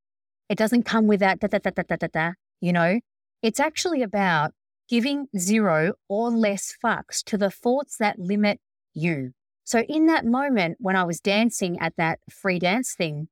It 0.50 0.58
doesn't 0.58 0.84
come 0.84 1.08
with 1.08 1.22
that, 1.22 1.40
da, 1.40 1.48
da, 1.48 1.60
da, 1.60 1.70
da, 1.70 1.84
da, 1.88 1.96
da, 1.96 2.08
da. 2.12 2.32
You 2.60 2.74
know, 2.74 3.00
it's 3.42 3.62
actually 3.62 4.04
about 4.04 4.52
giving 4.92 5.28
zero 5.38 5.94
or 6.10 6.30
less 6.30 6.76
fucks 6.84 7.24
to 7.24 7.38
the 7.38 7.50
thoughts 7.50 7.96
that 7.98 8.20
limit 8.20 8.60
you. 8.94 9.32
So, 9.64 9.80
in 9.88 10.08
that 10.08 10.26
moment 10.26 10.76
when 10.82 10.98
I 10.98 11.06
was 11.06 11.22
dancing 11.22 11.80
at 11.80 11.94
that 11.96 12.20
free 12.30 12.60
dance 12.60 12.94
thing, 12.94 13.30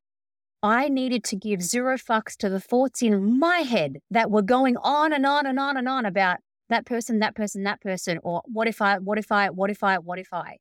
I 0.64 0.88
needed 0.88 1.26
to 1.26 1.36
give 1.36 1.62
zero 1.62 1.98
fucks 1.98 2.38
to 2.38 2.50
the 2.50 2.62
thoughts 2.62 3.02
in 3.02 3.38
my 3.38 3.58
head 3.58 3.98
that 4.10 4.32
were 4.32 4.42
going 4.42 4.78
on 4.78 5.12
and 5.12 5.26
on 5.26 5.46
and 5.46 5.60
on 5.60 5.76
and 5.76 5.90
on 5.90 6.06
about 6.06 6.38
that 6.70 6.86
person, 6.86 7.20
that 7.20 7.36
person, 7.36 7.64
that 7.64 7.82
person, 7.82 8.20
or 8.24 8.42
what 8.46 8.70
if 8.70 8.82
I, 8.82 9.00
what 9.00 9.18
if 9.18 9.30
I, 9.30 9.50
what 9.50 9.70
if 9.70 9.84
I, 9.84 9.98
what 9.98 10.18
if 10.18 10.32
I. 10.32 10.60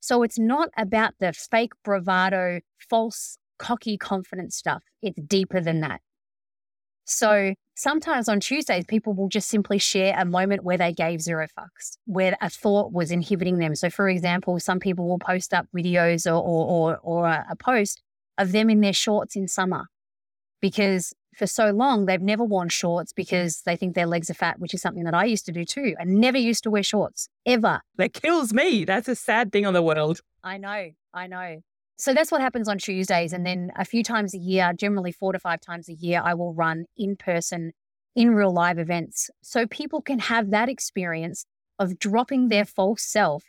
So 0.00 0.24
it's 0.24 0.40
not 0.40 0.70
about 0.76 1.14
the 1.20 1.32
fake 1.32 1.72
bravado, 1.84 2.60
false, 2.90 3.38
cocky 3.60 3.96
confidence 3.96 4.56
stuff. 4.56 4.82
It's 5.02 5.20
deeper 5.22 5.60
than 5.60 5.80
that. 5.82 6.00
So 7.04 7.54
sometimes 7.82 8.28
on 8.28 8.38
Tuesdays, 8.38 8.84
people 8.86 9.12
will 9.12 9.28
just 9.28 9.48
simply 9.48 9.78
share 9.78 10.14
a 10.16 10.24
moment 10.24 10.62
where 10.62 10.78
they 10.78 10.92
gave 10.92 11.20
zero 11.20 11.46
fucks, 11.58 11.98
where 12.06 12.36
a 12.40 12.48
thought 12.48 12.92
was 12.92 13.10
inhibiting 13.10 13.58
them. 13.58 13.74
So, 13.74 13.90
for 13.90 14.08
example, 14.08 14.58
some 14.60 14.78
people 14.78 15.08
will 15.08 15.18
post 15.18 15.52
up 15.52 15.66
videos 15.76 16.26
or, 16.26 16.40
or, 16.40 16.66
or, 16.66 16.98
or 17.02 17.26
a 17.26 17.56
post 17.56 18.00
of 18.38 18.52
them 18.52 18.70
in 18.70 18.80
their 18.80 18.92
shorts 18.92 19.36
in 19.36 19.48
summer 19.48 19.86
because 20.60 21.12
for 21.36 21.46
so 21.46 21.70
long 21.70 22.06
they've 22.06 22.20
never 22.20 22.44
worn 22.44 22.68
shorts 22.68 23.12
because 23.12 23.62
they 23.62 23.76
think 23.76 23.94
their 23.94 24.06
legs 24.06 24.30
are 24.30 24.34
fat, 24.34 24.60
which 24.60 24.74
is 24.74 24.80
something 24.80 25.04
that 25.04 25.14
I 25.14 25.24
used 25.24 25.44
to 25.46 25.52
do 25.52 25.64
too. 25.64 25.94
I 26.00 26.04
never 26.04 26.38
used 26.38 26.62
to 26.64 26.70
wear 26.70 26.82
shorts 26.82 27.28
ever. 27.44 27.80
That 27.96 28.12
kills 28.12 28.52
me. 28.52 28.84
That's 28.84 29.08
a 29.08 29.16
sad 29.16 29.50
thing 29.52 29.66
on 29.66 29.74
the 29.74 29.82
world. 29.82 30.20
I 30.44 30.58
know. 30.58 30.90
I 31.12 31.26
know. 31.26 31.62
So 31.96 32.14
that's 32.14 32.32
what 32.32 32.40
happens 32.40 32.68
on 32.68 32.78
Tuesdays. 32.78 33.32
And 33.32 33.46
then 33.46 33.70
a 33.76 33.84
few 33.84 34.02
times 34.02 34.34
a 34.34 34.38
year, 34.38 34.72
generally 34.74 35.12
four 35.12 35.32
to 35.32 35.38
five 35.38 35.60
times 35.60 35.88
a 35.88 35.94
year, 35.94 36.20
I 36.24 36.34
will 36.34 36.54
run 36.54 36.86
in 36.96 37.16
person, 37.16 37.72
in 38.16 38.34
real 38.34 38.52
live 38.52 38.78
events. 38.78 39.30
So 39.42 39.66
people 39.66 40.02
can 40.02 40.18
have 40.18 40.50
that 40.50 40.68
experience 40.68 41.44
of 41.78 41.98
dropping 41.98 42.48
their 42.48 42.64
false 42.64 43.02
self 43.02 43.44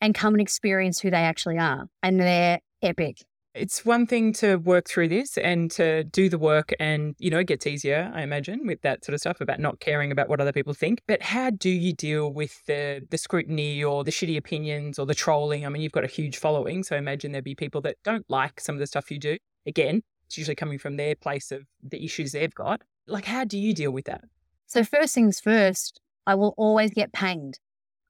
and 0.00 0.14
come 0.14 0.34
and 0.34 0.40
experience 0.40 1.00
who 1.00 1.10
they 1.10 1.18
actually 1.18 1.58
are. 1.58 1.86
And 2.02 2.20
they're 2.20 2.60
epic. 2.82 3.18
It's 3.54 3.84
one 3.84 4.06
thing 4.06 4.32
to 4.34 4.56
work 4.56 4.88
through 4.88 5.08
this 5.08 5.36
and 5.36 5.70
to 5.72 6.04
do 6.04 6.30
the 6.30 6.38
work, 6.38 6.72
and 6.80 7.14
you 7.18 7.28
know, 7.28 7.40
it 7.40 7.46
gets 7.46 7.66
easier, 7.66 8.10
I 8.14 8.22
imagine, 8.22 8.66
with 8.66 8.80
that 8.80 9.04
sort 9.04 9.12
of 9.12 9.20
stuff 9.20 9.42
about 9.42 9.60
not 9.60 9.78
caring 9.78 10.10
about 10.10 10.30
what 10.30 10.40
other 10.40 10.52
people 10.52 10.72
think. 10.72 11.02
But 11.06 11.20
how 11.20 11.50
do 11.50 11.68
you 11.68 11.92
deal 11.92 12.32
with 12.32 12.64
the 12.64 13.06
the 13.10 13.18
scrutiny 13.18 13.84
or 13.84 14.04
the 14.04 14.10
shitty 14.10 14.38
opinions 14.38 14.98
or 14.98 15.04
the 15.04 15.14
trolling? 15.14 15.66
I 15.66 15.68
mean, 15.68 15.82
you've 15.82 15.92
got 15.92 16.04
a 16.04 16.08
huge 16.08 16.38
following, 16.38 16.82
so 16.82 16.96
imagine 16.96 17.32
there'd 17.32 17.44
be 17.44 17.54
people 17.54 17.82
that 17.82 17.96
don't 18.04 18.24
like 18.30 18.58
some 18.58 18.74
of 18.74 18.78
the 18.78 18.86
stuff 18.86 19.10
you 19.10 19.18
do. 19.18 19.36
Again, 19.66 20.02
it's 20.26 20.38
usually 20.38 20.54
coming 20.54 20.78
from 20.78 20.96
their 20.96 21.14
place 21.14 21.52
of 21.52 21.66
the 21.82 22.02
issues 22.02 22.32
they've 22.32 22.54
got. 22.54 22.80
Like, 23.06 23.26
how 23.26 23.44
do 23.44 23.58
you 23.58 23.74
deal 23.74 23.90
with 23.90 24.06
that? 24.06 24.22
So, 24.66 24.82
first 24.82 25.14
things 25.14 25.40
first, 25.40 26.00
I 26.26 26.36
will 26.36 26.54
always 26.56 26.92
get 26.92 27.12
panged. 27.12 27.58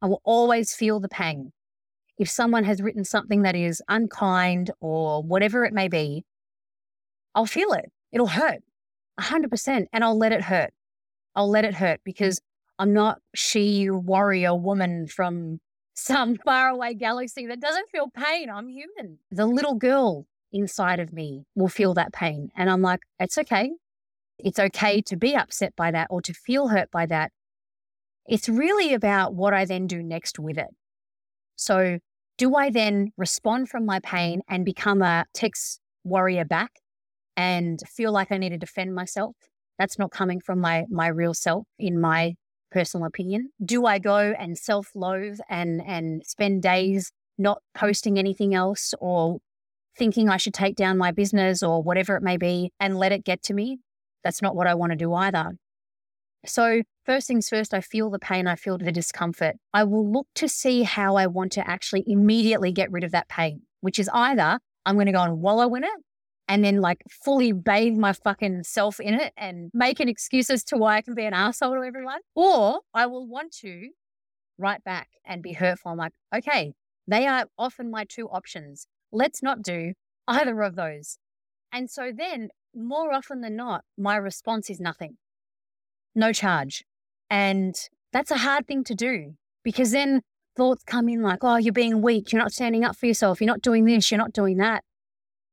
I 0.00 0.06
will 0.06 0.22
always 0.24 0.72
feel 0.72 1.00
the 1.00 1.08
pang 1.08 1.52
if 2.18 2.28
someone 2.28 2.64
has 2.64 2.82
written 2.82 3.04
something 3.04 3.42
that 3.42 3.56
is 3.56 3.82
unkind 3.88 4.70
or 4.80 5.22
whatever 5.22 5.64
it 5.64 5.72
may 5.72 5.88
be, 5.88 6.24
I'll 7.34 7.46
feel 7.46 7.72
it. 7.72 7.90
It'll 8.12 8.26
hurt 8.26 8.60
100% 9.18 9.86
and 9.92 10.04
I'll 10.04 10.18
let 10.18 10.32
it 10.32 10.42
hurt. 10.42 10.72
I'll 11.34 11.48
let 11.48 11.64
it 11.64 11.74
hurt 11.74 12.00
because 12.04 12.40
I'm 12.78 12.92
not 12.92 13.18
she 13.34 13.88
warrior 13.90 14.54
woman 14.54 15.06
from 15.06 15.60
some 15.94 16.36
faraway 16.36 16.94
galaxy 16.94 17.46
that 17.46 17.60
doesn't 17.60 17.90
feel 17.90 18.08
pain. 18.08 18.50
I'm 18.50 18.68
human. 18.68 19.18
The 19.30 19.46
little 19.46 19.74
girl 19.74 20.26
inside 20.52 21.00
of 21.00 21.12
me 21.12 21.44
will 21.54 21.68
feel 21.68 21.94
that 21.94 22.12
pain. 22.12 22.50
And 22.56 22.68
I'm 22.70 22.82
like, 22.82 23.00
it's 23.18 23.38
okay. 23.38 23.70
It's 24.38 24.58
okay 24.58 25.00
to 25.02 25.16
be 25.16 25.34
upset 25.34 25.74
by 25.76 25.90
that 25.90 26.08
or 26.10 26.20
to 26.22 26.32
feel 26.32 26.68
hurt 26.68 26.90
by 26.90 27.06
that. 27.06 27.32
It's 28.26 28.48
really 28.48 28.94
about 28.94 29.34
what 29.34 29.54
I 29.54 29.64
then 29.64 29.86
do 29.86 30.02
next 30.02 30.38
with 30.38 30.58
it. 30.58 30.68
So, 31.62 31.98
do 32.38 32.56
I 32.56 32.70
then 32.70 33.12
respond 33.16 33.68
from 33.68 33.86
my 33.86 34.00
pain 34.00 34.42
and 34.48 34.64
become 34.64 35.02
a 35.02 35.26
text 35.34 35.80
warrior 36.02 36.44
back 36.44 36.72
and 37.36 37.80
feel 37.88 38.10
like 38.12 38.32
I 38.32 38.38
need 38.38 38.50
to 38.50 38.58
defend 38.58 38.94
myself? 38.94 39.36
That's 39.78 39.98
not 39.98 40.10
coming 40.10 40.40
from 40.40 40.60
my 40.60 40.84
my 40.90 41.08
real 41.08 41.34
self 41.34 41.66
in 41.78 42.00
my 42.00 42.34
personal 42.70 43.06
opinion. 43.06 43.50
Do 43.64 43.86
I 43.86 43.98
go 43.98 44.16
and 44.16 44.58
self-loathe 44.58 45.38
and 45.48 45.82
and 45.86 46.22
spend 46.26 46.62
days 46.62 47.12
not 47.38 47.62
posting 47.74 48.18
anything 48.18 48.54
else 48.54 48.94
or 49.00 49.38
thinking 49.96 50.28
I 50.28 50.38
should 50.38 50.54
take 50.54 50.76
down 50.76 50.98
my 50.98 51.12
business 51.12 51.62
or 51.62 51.82
whatever 51.82 52.16
it 52.16 52.22
may 52.22 52.36
be 52.36 52.72
and 52.80 52.96
let 52.98 53.12
it 53.12 53.24
get 53.24 53.42
to 53.44 53.54
me? 53.54 53.78
That's 54.24 54.42
not 54.42 54.56
what 54.56 54.66
I 54.66 54.74
want 54.74 54.92
to 54.92 54.96
do 54.96 55.12
either. 55.14 55.52
So, 56.44 56.82
first 57.06 57.28
things 57.28 57.48
first, 57.48 57.72
I 57.72 57.80
feel 57.80 58.10
the 58.10 58.18
pain, 58.18 58.48
I 58.48 58.56
feel 58.56 58.76
the 58.76 58.90
discomfort. 58.90 59.56
I 59.72 59.84
will 59.84 60.10
look 60.10 60.26
to 60.36 60.48
see 60.48 60.82
how 60.82 61.16
I 61.16 61.26
want 61.28 61.52
to 61.52 61.68
actually 61.68 62.04
immediately 62.06 62.72
get 62.72 62.90
rid 62.90 63.04
of 63.04 63.12
that 63.12 63.28
pain, 63.28 63.62
which 63.80 63.98
is 63.98 64.10
either 64.12 64.58
I'm 64.84 64.96
going 64.96 65.06
to 65.06 65.12
go 65.12 65.22
and 65.22 65.40
wallow 65.40 65.72
in 65.74 65.84
it 65.84 65.90
and 66.48 66.64
then 66.64 66.80
like 66.80 67.02
fully 67.08 67.52
bathe 67.52 67.96
my 67.96 68.12
fucking 68.12 68.64
self 68.64 68.98
in 68.98 69.14
it 69.14 69.32
and 69.36 69.70
make 69.72 70.00
an 70.00 70.08
excuse 70.08 70.50
as 70.50 70.64
to 70.64 70.76
why 70.76 70.96
I 70.96 71.02
can 71.02 71.14
be 71.14 71.24
an 71.24 71.34
asshole 71.34 71.74
to 71.74 71.82
everyone, 71.82 72.20
or 72.34 72.80
I 72.92 73.06
will 73.06 73.26
want 73.26 73.52
to 73.60 73.90
write 74.58 74.82
back 74.84 75.08
and 75.24 75.42
be 75.42 75.52
hurtful. 75.52 75.92
I'm 75.92 75.98
like, 75.98 76.12
okay, 76.34 76.72
they 77.06 77.26
are 77.26 77.46
often 77.56 77.90
my 77.90 78.04
two 78.04 78.28
options. 78.28 78.86
Let's 79.12 79.42
not 79.42 79.62
do 79.62 79.92
either 80.26 80.60
of 80.62 80.74
those. 80.74 81.18
And 81.72 81.88
so 81.88 82.10
then, 82.14 82.48
more 82.74 83.12
often 83.12 83.40
than 83.40 83.56
not, 83.56 83.84
my 83.96 84.16
response 84.16 84.68
is 84.68 84.80
nothing 84.80 85.16
no 86.14 86.32
charge. 86.32 86.84
And 87.30 87.74
that's 88.12 88.30
a 88.30 88.38
hard 88.38 88.66
thing 88.66 88.84
to 88.84 88.94
do 88.94 89.34
because 89.64 89.90
then 89.92 90.22
thoughts 90.56 90.82
come 90.84 91.08
in 91.08 91.22
like, 91.22 91.38
oh, 91.42 91.56
you're 91.56 91.72
being 91.72 92.02
weak. 92.02 92.32
You're 92.32 92.42
not 92.42 92.52
standing 92.52 92.84
up 92.84 92.96
for 92.96 93.06
yourself. 93.06 93.40
You're 93.40 93.46
not 93.46 93.62
doing 93.62 93.84
this. 93.84 94.10
You're 94.10 94.18
not 94.18 94.32
doing 94.32 94.58
that. 94.58 94.84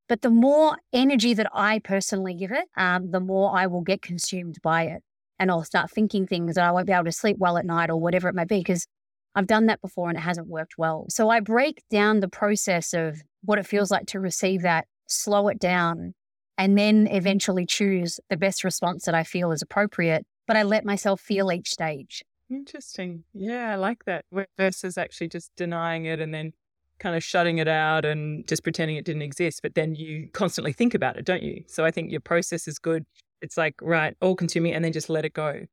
But 0.07 0.21
the 0.21 0.29
more 0.29 0.77
energy 0.91 1.33
that 1.35 1.49
I 1.53 1.79
personally 1.79 2.33
give 2.33 2.51
it, 2.51 2.67
um, 2.75 3.11
the 3.11 3.19
more 3.19 3.55
I 3.55 3.67
will 3.67 3.81
get 3.81 4.01
consumed 4.01 4.57
by 4.63 4.83
it. 4.83 5.03
And 5.37 5.49
I'll 5.49 5.63
start 5.63 5.91
thinking 5.91 6.25
things 6.27 6.55
that 6.55 6.65
I 6.65 6.71
won't 6.71 6.87
be 6.87 6.93
able 6.93 7.05
to 7.05 7.11
sleep 7.11 7.37
well 7.39 7.57
at 7.57 7.65
night 7.65 7.89
or 7.89 7.97
whatever 7.97 8.27
it 8.27 8.35
may 8.35 8.43
be 8.43 8.57
because 8.57 8.87
I've 9.35 9.47
done 9.47 9.67
that 9.67 9.81
before 9.81 10.09
and 10.09 10.17
it 10.17 10.21
hasn't 10.21 10.47
worked 10.47 10.77
well. 10.77 11.05
So 11.09 11.29
I 11.29 11.39
break 11.39 11.83
down 11.89 12.19
the 12.19 12.27
process 12.27 12.93
of 12.93 13.21
what 13.43 13.59
it 13.59 13.67
feels 13.67 13.91
like 13.91 14.07
to 14.07 14.19
receive 14.19 14.63
that, 14.63 14.87
slow 15.07 15.47
it 15.47 15.59
down, 15.59 16.13
and 16.57 16.77
then 16.77 17.07
eventually 17.09 17.65
choose 17.65 18.19
the 18.29 18.35
best 18.35 18.63
response 18.63 19.05
that 19.05 19.15
I 19.15 19.23
feel 19.23 19.51
is 19.51 19.61
appropriate 19.61 20.25
but 20.49 20.57
I 20.57 20.63
let 20.63 20.83
myself 20.83 21.21
feel 21.21 21.51
each 21.51 21.69
stage. 21.69 22.25
Interesting. 22.49 23.23
Yeah, 23.35 23.71
I 23.71 23.75
like 23.75 24.05
that. 24.05 24.25
Versus 24.57 24.97
actually 24.97 25.27
just 25.27 25.51
denying 25.55 26.05
it 26.05 26.19
and 26.19 26.33
then 26.33 26.53
kind 26.97 27.15
of 27.15 27.23
shutting 27.23 27.59
it 27.59 27.67
out 27.67 28.03
and 28.03 28.47
just 28.47 28.63
pretending 28.63 28.97
it 28.97 29.05
didn't 29.05 29.21
exist. 29.21 29.61
But 29.61 29.75
then 29.75 29.93
you 29.93 30.27
constantly 30.33 30.73
think 30.73 30.95
about 30.95 31.17
it, 31.17 31.25
don't 31.25 31.43
you? 31.43 31.65
So 31.67 31.85
I 31.85 31.91
think 31.91 32.09
your 32.09 32.19
process 32.19 32.67
is 32.67 32.79
good. 32.79 33.05
It's 33.43 33.57
like, 33.57 33.75
right, 33.79 34.17
all 34.21 34.35
consuming 34.35 34.73
and 34.73 34.83
then 34.83 34.91
just 34.91 35.07
let 35.07 35.23
it 35.23 35.33
go. 35.33 35.67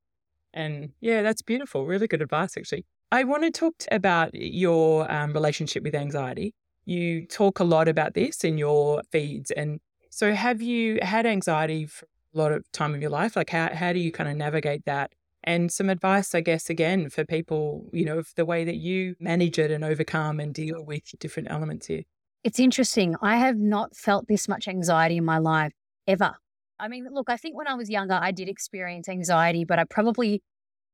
And 0.52 0.90
yeah, 1.00 1.22
that's 1.22 1.40
beautiful. 1.40 1.86
Really 1.86 2.06
good 2.06 2.20
advice, 2.20 2.54
actually. 2.58 2.84
I 3.10 3.24
want 3.24 3.44
to 3.44 3.50
talk 3.50 3.76
about 3.90 4.34
your 4.34 5.10
um, 5.10 5.32
relationship 5.32 5.84
with 5.84 5.94
anxiety. 5.94 6.52
You 6.84 7.24
talk 7.24 7.60
a 7.60 7.64
lot 7.64 7.88
about 7.88 8.12
this 8.12 8.44
in 8.44 8.58
your 8.58 9.00
feeds. 9.10 9.50
And 9.52 9.80
so, 10.10 10.34
have 10.34 10.60
you 10.60 10.98
had 11.00 11.24
anxiety 11.24 11.86
for 11.86 12.06
lot 12.38 12.52
of 12.52 12.64
time 12.72 12.94
of 12.94 13.00
your 13.00 13.10
life? 13.10 13.36
Like, 13.36 13.50
how, 13.50 13.74
how 13.74 13.92
do 13.92 13.98
you 13.98 14.12
kind 14.12 14.28
of 14.28 14.36
navigate 14.36 14.84
that? 14.86 15.12
And 15.44 15.70
some 15.70 15.88
advice, 15.90 16.34
I 16.34 16.40
guess, 16.40 16.68
again, 16.68 17.08
for 17.08 17.24
people, 17.24 17.88
you 17.92 18.04
know, 18.04 18.22
the 18.34 18.44
way 18.44 18.64
that 18.64 18.76
you 18.76 19.14
manage 19.20 19.58
it 19.58 19.70
and 19.70 19.84
overcome 19.84 20.40
and 20.40 20.52
deal 20.52 20.84
with 20.84 21.04
different 21.20 21.50
elements 21.50 21.86
here. 21.86 22.02
It's 22.42 22.58
interesting. 22.58 23.14
I 23.22 23.36
have 23.36 23.56
not 23.56 23.96
felt 23.96 24.26
this 24.28 24.48
much 24.48 24.66
anxiety 24.66 25.16
in 25.16 25.24
my 25.24 25.38
life 25.38 25.72
ever. 26.06 26.34
I 26.78 26.88
mean, 26.88 27.06
look, 27.10 27.30
I 27.30 27.36
think 27.36 27.56
when 27.56 27.68
I 27.68 27.74
was 27.74 27.88
younger, 27.88 28.18
I 28.20 28.32
did 28.32 28.48
experience 28.48 29.08
anxiety, 29.08 29.64
but 29.64 29.78
I 29.78 29.84
probably 29.84 30.42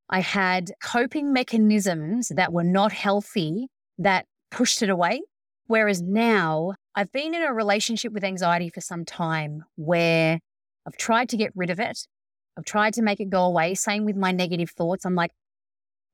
I 0.08 0.20
had 0.20 0.72
coping 0.82 1.32
mechanisms 1.32 2.30
that 2.34 2.52
were 2.52 2.64
not 2.64 2.92
healthy 2.92 3.68
that 3.98 4.26
pushed 4.50 4.82
it 4.82 4.90
away. 4.90 5.22
Whereas 5.66 6.02
now 6.02 6.74
I've 6.94 7.10
been 7.12 7.34
in 7.34 7.42
a 7.42 7.52
relationship 7.52 8.12
with 8.12 8.24
anxiety 8.24 8.68
for 8.68 8.82
some 8.82 9.04
time 9.04 9.64
where 9.76 10.40
I've 10.86 10.96
tried 10.96 11.28
to 11.30 11.36
get 11.36 11.52
rid 11.54 11.70
of 11.70 11.80
it. 11.80 12.06
I've 12.56 12.64
tried 12.64 12.94
to 12.94 13.02
make 13.02 13.20
it 13.20 13.30
go 13.30 13.44
away. 13.44 13.74
Same 13.74 14.04
with 14.04 14.16
my 14.16 14.32
negative 14.32 14.70
thoughts. 14.70 15.04
I'm 15.04 15.14
like, 15.14 15.32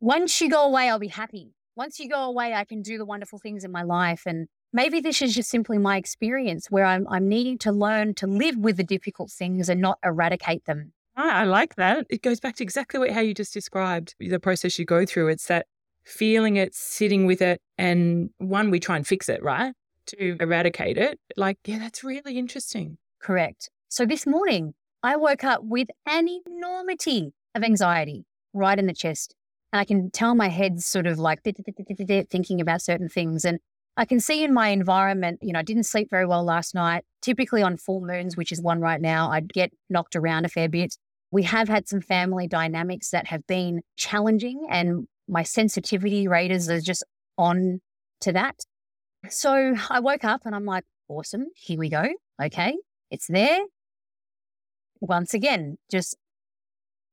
once 0.00 0.40
you 0.40 0.48
go 0.48 0.64
away, 0.64 0.88
I'll 0.88 0.98
be 0.98 1.08
happy. 1.08 1.54
Once 1.74 1.98
you 1.98 2.08
go 2.08 2.24
away, 2.24 2.54
I 2.54 2.64
can 2.64 2.82
do 2.82 2.98
the 2.98 3.04
wonderful 3.04 3.38
things 3.38 3.64
in 3.64 3.72
my 3.72 3.82
life. 3.82 4.22
And 4.26 4.48
maybe 4.72 5.00
this 5.00 5.22
is 5.22 5.34
just 5.34 5.50
simply 5.50 5.78
my 5.78 5.96
experience 5.96 6.70
where 6.70 6.84
I'm, 6.84 7.06
I'm 7.08 7.28
needing 7.28 7.58
to 7.58 7.72
learn 7.72 8.14
to 8.14 8.26
live 8.26 8.56
with 8.56 8.76
the 8.76 8.84
difficult 8.84 9.30
things 9.30 9.68
and 9.68 9.80
not 9.80 9.98
eradicate 10.04 10.64
them. 10.66 10.92
Ah, 11.16 11.40
I 11.40 11.44
like 11.44 11.74
that. 11.74 12.06
It 12.10 12.22
goes 12.22 12.38
back 12.38 12.56
to 12.56 12.62
exactly 12.62 13.00
what, 13.00 13.10
how 13.10 13.20
you 13.20 13.34
just 13.34 13.52
described 13.52 14.14
the 14.20 14.38
process 14.38 14.78
you 14.78 14.84
go 14.84 15.04
through. 15.04 15.28
It's 15.28 15.46
that 15.46 15.66
feeling 16.04 16.56
it, 16.56 16.74
sitting 16.74 17.26
with 17.26 17.42
it, 17.42 17.60
and 17.76 18.30
one, 18.38 18.70
we 18.70 18.80
try 18.80 18.96
and 18.96 19.06
fix 19.06 19.28
it, 19.28 19.42
right? 19.42 19.74
To 20.06 20.36
eradicate 20.40 20.96
it. 20.96 21.18
Like, 21.36 21.58
yeah, 21.64 21.78
that's 21.78 22.02
really 22.04 22.38
interesting. 22.38 22.98
Correct. 23.20 23.68
So 23.90 24.04
this 24.04 24.26
morning, 24.26 24.74
I 25.02 25.16
woke 25.16 25.44
up 25.44 25.62
with 25.62 25.88
an 26.06 26.28
enormity 26.46 27.32
of 27.54 27.62
anxiety 27.62 28.26
right 28.52 28.78
in 28.78 28.86
the 28.86 28.92
chest. 28.92 29.34
And 29.72 29.80
I 29.80 29.84
can 29.84 30.10
tell 30.10 30.34
my 30.34 30.48
head's 30.48 30.84
sort 30.84 31.06
of 31.06 31.18
like 31.18 31.42
thinking 31.42 32.60
about 32.60 32.82
certain 32.82 33.08
things. 33.08 33.46
And 33.46 33.60
I 33.96 34.04
can 34.04 34.20
see 34.20 34.44
in 34.44 34.52
my 34.52 34.68
environment, 34.68 35.38
you 35.40 35.54
know, 35.54 35.58
I 35.58 35.62
didn't 35.62 35.84
sleep 35.84 36.10
very 36.10 36.26
well 36.26 36.44
last 36.44 36.74
night. 36.74 37.04
Typically 37.22 37.62
on 37.62 37.78
full 37.78 38.02
moons, 38.02 38.36
which 38.36 38.52
is 38.52 38.60
one 38.60 38.80
right 38.80 39.00
now, 39.00 39.30
I'd 39.30 39.52
get 39.52 39.72
knocked 39.88 40.16
around 40.16 40.44
a 40.44 40.48
fair 40.48 40.68
bit. 40.68 40.94
We 41.30 41.42
have 41.44 41.68
had 41.68 41.88
some 41.88 42.02
family 42.02 42.46
dynamics 42.46 43.10
that 43.10 43.26
have 43.26 43.46
been 43.46 43.82
challenging, 43.96 44.66
and 44.70 45.08
my 45.28 45.42
sensitivity 45.42 46.28
raters 46.28 46.68
are 46.68 46.80
just 46.80 47.04
on 47.36 47.80
to 48.20 48.32
that. 48.32 48.56
So 49.30 49.74
I 49.90 50.00
woke 50.00 50.24
up 50.24 50.42
and 50.44 50.54
I'm 50.54 50.64
like, 50.66 50.84
awesome, 51.08 51.46
here 51.56 51.78
we 51.78 51.88
go. 51.88 52.06
Okay, 52.42 52.76
it's 53.10 53.26
there 53.26 53.60
once 55.00 55.34
again, 55.34 55.78
just 55.90 56.16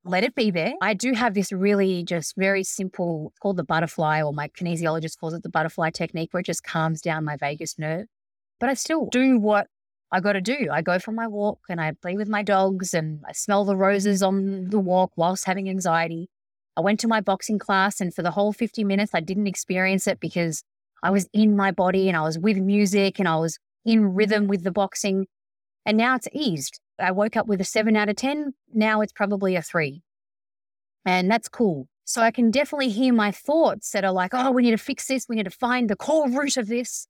let 0.04 0.24
it 0.24 0.36
be 0.36 0.52
there. 0.52 0.74
I 0.82 0.94
do 0.94 1.14
have 1.14 1.34
this 1.34 1.52
really 1.52 2.04
just 2.04 2.36
very 2.38 2.64
simple, 2.64 3.34
called 3.42 3.58
the 3.58 3.64
butterfly, 3.64 4.22
or 4.22 4.34
my 4.34 4.48
kinesiologist 4.50 5.20
calls 5.20 5.34
it 5.34 5.44
the 5.44 5.50
butterfly 5.50 5.90
technique, 5.90 6.30
where 6.32 6.42
it 6.42 6.46
just 6.46 6.64
calms 6.64 7.02
down 7.02 7.26
my 7.26 7.36
vagus 7.38 7.80
nerve. 7.80 8.08
But 8.60 8.70
I 8.70 8.76
still 8.76 9.08
do 9.12 9.40
what 9.40 9.68
I 10.12 10.20
got 10.20 10.34
to 10.34 10.42
do. 10.42 10.70
I 10.72 10.82
go 10.82 11.00
for 11.00 11.12
my 11.12 11.28
walk 11.28 11.60
and 11.68 11.82
I 11.82 11.92
play 11.92 12.16
with 12.16 12.30
my 12.30 12.44
dogs 12.44 12.94
and 12.94 13.22
I 13.28 13.34
smell 13.34 13.66
the 13.66 13.76
roses 13.76 14.22
on 14.22 14.70
the 14.70 14.80
walk 14.80 15.12
whilst 15.16 15.46
having 15.46 15.68
anxiety. 15.70 16.30
I 16.78 16.82
went 16.82 17.00
to 17.02 17.08
my 17.08 17.22
boxing 17.22 17.58
class 17.58 18.00
and 18.00 18.14
for 18.14 18.22
the 18.22 18.32
whole 18.32 18.54
50 18.54 18.84
minutes, 18.84 19.12
I 19.14 19.22
didn't 19.22 19.48
experience 19.48 20.08
it 20.08 20.20
because 20.20 20.64
I 21.02 21.10
was 21.10 21.28
in 21.34 21.56
my 21.56 21.72
body 21.72 22.08
and 22.08 22.16
I 22.16 22.22
was 22.22 22.38
with 22.38 22.58
music 22.58 23.20
and 23.20 23.28
I 23.28 23.38
was 23.38 23.58
in 23.84 24.14
rhythm 24.14 24.48
with 24.48 24.64
the 24.64 24.72
boxing. 24.72 25.28
And 25.86 25.98
now 25.98 26.16
it's 26.16 26.28
eased. 26.32 26.80
I 27.00 27.12
woke 27.12 27.36
up 27.36 27.48
with 27.48 27.62
a 27.62 27.66
seven 27.66 27.96
out 27.96 28.10
of 28.10 28.16
10. 28.16 28.54
Now 28.74 29.02
it's 29.02 29.14
probably 29.14 29.56
a 29.56 29.62
three. 29.62 30.02
And 31.06 31.30
that's 31.30 31.50
cool. 31.50 31.88
So 32.06 32.22
I 32.22 32.32
can 32.32 32.52
definitely 32.52 32.90
hear 32.90 33.14
my 33.14 33.32
thoughts 33.32 33.92
that 33.92 34.06
are 34.06 34.12
like, 34.12 34.32
oh, 34.34 34.52
we 34.52 34.64
need 34.64 34.72
to 34.72 34.78
fix 34.78 35.08
this. 35.08 35.28
We 35.28 35.36
need 35.36 35.44
to 35.44 35.50
find 35.50 35.90
the 35.90 35.96
core 35.96 36.30
root 36.30 36.58
of 36.58 36.68
this. 36.68 37.08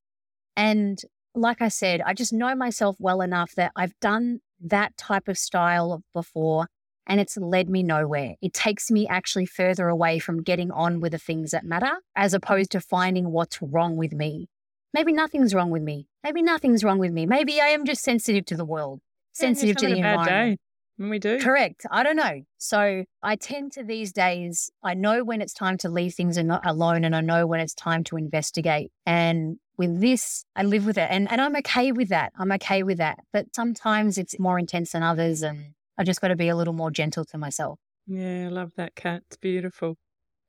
And 0.55 0.99
like 1.33 1.61
I 1.61 1.67
said, 1.67 2.01
I 2.05 2.13
just 2.13 2.31
know 2.31 2.55
myself 2.55 2.95
well 2.99 3.21
enough 3.21 3.53
that 3.55 3.71
I've 3.75 3.97
done 3.99 4.39
that 4.61 4.95
type 4.97 5.27
of 5.27 5.37
style 5.37 6.01
before 6.13 6.67
and 7.07 7.19
it's 7.19 7.37
led 7.37 7.69
me 7.69 7.83
nowhere. 7.83 8.35
It 8.41 8.53
takes 8.53 8.89
me 8.89 9.07
actually 9.07 9.45
further 9.45 9.89
away 9.89 10.17
from 10.19 10.43
getting 10.43 10.71
on 10.71 11.01
with 11.01 11.11
the 11.11 11.17
things 11.17 11.51
that 11.51 11.65
matter 11.65 11.99
as 12.15 12.33
opposed 12.33 12.71
to 12.71 12.79
finding 12.79 13.31
what's 13.31 13.61
wrong 13.61 13.97
with 13.97 14.13
me. 14.13 14.47
Maybe 14.93 15.11
nothing's 15.11 15.53
wrong 15.53 15.71
with 15.71 15.83
me. 15.83 16.07
Maybe 16.23 16.41
nothing's 16.41 16.83
wrong 16.83 16.99
with 16.99 17.11
me. 17.11 17.25
Maybe 17.25 17.59
I 17.59 17.67
am 17.67 17.85
just 17.85 18.01
sensitive 18.01 18.45
to 18.45 18.55
the 18.55 18.65
world 18.65 19.01
sensitive 19.35 19.77
to 19.77 19.87
the 19.87 19.97
environment. 19.97 20.59
When 20.97 21.09
we 21.09 21.19
do. 21.19 21.39
Correct. 21.39 21.85
I 21.91 22.03
don't 22.03 22.15
know. 22.15 22.43
So 22.57 23.03
I 23.21 23.35
tend 23.35 23.73
to 23.73 23.83
these 23.83 24.13
days, 24.13 24.71
I 24.81 24.93
know 24.93 25.25
when 25.25 25.41
it's 25.41 25.53
time 25.53 25.77
to 25.79 25.89
leave 25.89 26.13
things 26.13 26.37
alone 26.37 27.03
and 27.03 27.13
I 27.13 27.19
know 27.19 27.45
when 27.45 27.59
it's 27.59 27.73
time 27.73 28.05
to 28.05 28.15
investigate. 28.15 28.91
And 29.05 29.57
with 29.77 29.99
this, 29.99 30.45
I 30.55 30.63
live 30.63 30.85
with 30.85 30.97
it 30.97 31.09
and, 31.11 31.29
and 31.29 31.41
I'm 31.41 31.55
okay 31.57 31.91
with 31.91 32.07
that. 32.09 32.31
I'm 32.39 32.51
okay 32.53 32.81
with 32.83 32.97
that. 32.99 33.19
But 33.33 33.53
sometimes 33.53 34.17
it's 34.17 34.39
more 34.39 34.57
intense 34.57 34.93
than 34.93 35.03
others 35.03 35.41
and 35.41 35.73
I 35.97 36.05
just 36.05 36.21
got 36.21 36.29
to 36.29 36.35
be 36.37 36.47
a 36.47 36.55
little 36.55 36.73
more 36.73 36.91
gentle 36.91 37.25
to 37.25 37.37
myself. 37.37 37.77
Yeah, 38.07 38.45
I 38.45 38.49
love 38.49 38.71
that 38.77 38.95
Kat. 38.95 39.23
It's 39.27 39.37
beautiful. 39.37 39.97